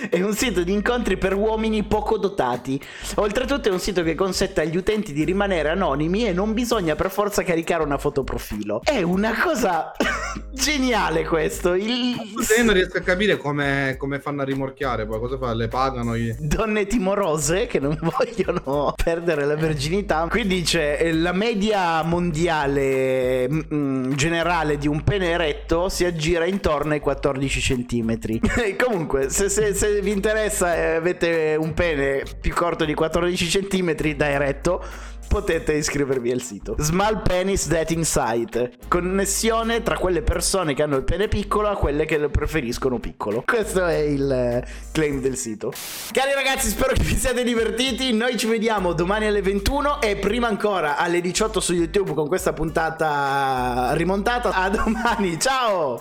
è 0.10 0.22
un 0.22 0.34
sito 0.34 0.63
di 0.63 0.72
incontri 0.72 1.17
per 1.17 1.34
uomini 1.36 1.84
poco 1.84 2.17
dotati. 2.17 2.80
Oltretutto 3.15 3.69
è 3.69 3.72
un 3.72 3.80
sito 3.80 4.04
che 4.04 4.15
consente 4.15 4.62
agli 4.62 4.78
utenti 4.78 5.13
di 5.13 5.24
rimanere 5.24 5.69
anonimi 5.69 6.26
e 6.26 6.34
non 6.34 6.54
bisogna 6.54 6.95
per 6.95 7.12
forza 7.12 7.43
caricare 7.43 7.84
una 7.84 7.98
foto 7.98 8.24
profilo. 8.24 8.82
È 8.84 9.02
una 9.02 9.34
cosa 9.41 9.91
geniale 10.52 11.26
questo. 11.26 11.74
Il... 11.74 12.15
Io 12.58 12.63
non 12.63 12.74
riesco 12.74 12.98
a 12.98 13.02
capire 13.02 13.38
come, 13.38 13.95
come 13.98 14.19
fanno 14.19 14.41
a 14.41 14.45
rimorchiare, 14.45 15.06
poi 15.06 15.19
cosa 15.19 15.38
fa? 15.38 15.54
Le 15.54 15.67
pagano? 15.67 16.15
Gli... 16.15 16.34
Donne 16.39 16.88
timorose 16.88 17.67
che 17.67 17.80
non 17.80 17.98
vogliono 18.02 18.93
perdere 19.02 19.45
la 19.45 19.56
verginità. 19.56 20.28
Qui 20.30 20.48
dice 20.48 20.98
eh, 20.98 21.13
la 21.13 21.34
media 21.34 22.02
mondiale 22.04 23.50
mm, 23.50 23.60
mm, 23.74 24.12
generale 24.13 24.78
di 24.78 24.88
un 24.88 25.04
pene 25.04 25.32
eretto 25.32 25.89
si 25.89 26.06
aggira 26.06 26.45
intorno 26.45 26.93
ai 26.93 27.00
14 27.00 27.49
centimetri. 27.50 28.40
Comunque, 28.78 29.30
se, 29.30 29.50
se- 29.50 29.74
se 29.74 30.02
vi 30.02 30.12
interessa 30.12 30.76
e 30.76 30.96
avete 30.96 31.58
un 31.60 31.74
pene 31.74 32.24
più 32.40 32.54
corto 32.54 32.86
di 32.86 32.94
14 32.94 33.50
centimetri 33.50 34.16
da 34.16 34.30
eretto, 34.30 34.84
potete 35.30 35.74
iscrivervi 35.74 36.32
al 36.32 36.42
sito. 36.42 36.76
Small 36.80 37.22
Penis 37.22 37.68
Dating 37.68 38.04
Site. 38.04 38.72
Connessione 38.88 39.84
tra 39.84 39.98
quelle 39.98 40.24
persone 40.24 40.74
che 40.74 40.84
hanno 40.84 40.98
il 40.98 41.04
pene 41.04 41.28
piccolo 41.28 41.70
a 41.70 41.76
quelle 41.78 42.06
che 42.06 42.18
lo 42.18 42.30
preferiscono 42.30 43.00
piccolo. 43.00 43.44
Questo 43.46 43.86
è 43.86 43.98
il 43.98 44.30
eh, 44.30 44.68
claim 44.92 45.22
del 45.22 45.38
sito. 45.38 45.72
Cari 46.12 46.34
ragazzi, 46.34 46.70
spero 46.70 46.94
che 46.94 47.04
vi 47.04 47.16
siate 47.16 47.44
divertiti. 47.44 48.12
Noi 48.12 48.38
ci 48.38 48.48
vediamo 48.48 48.94
domani 48.94 49.28
alle 49.28 49.42
21 49.42 50.02
e 50.02 50.16
prima 50.18 50.48
ancora 50.48 50.98
alle 50.98 51.22
18 51.22 51.60
su 51.60 51.74
YouTube 51.74 52.14
con 52.14 52.28
questa 52.28 52.52
puntata 52.52 53.94
rimontata. 53.94 54.52
A 54.52 54.70
domani, 54.70 55.40
ciao! 55.40 55.98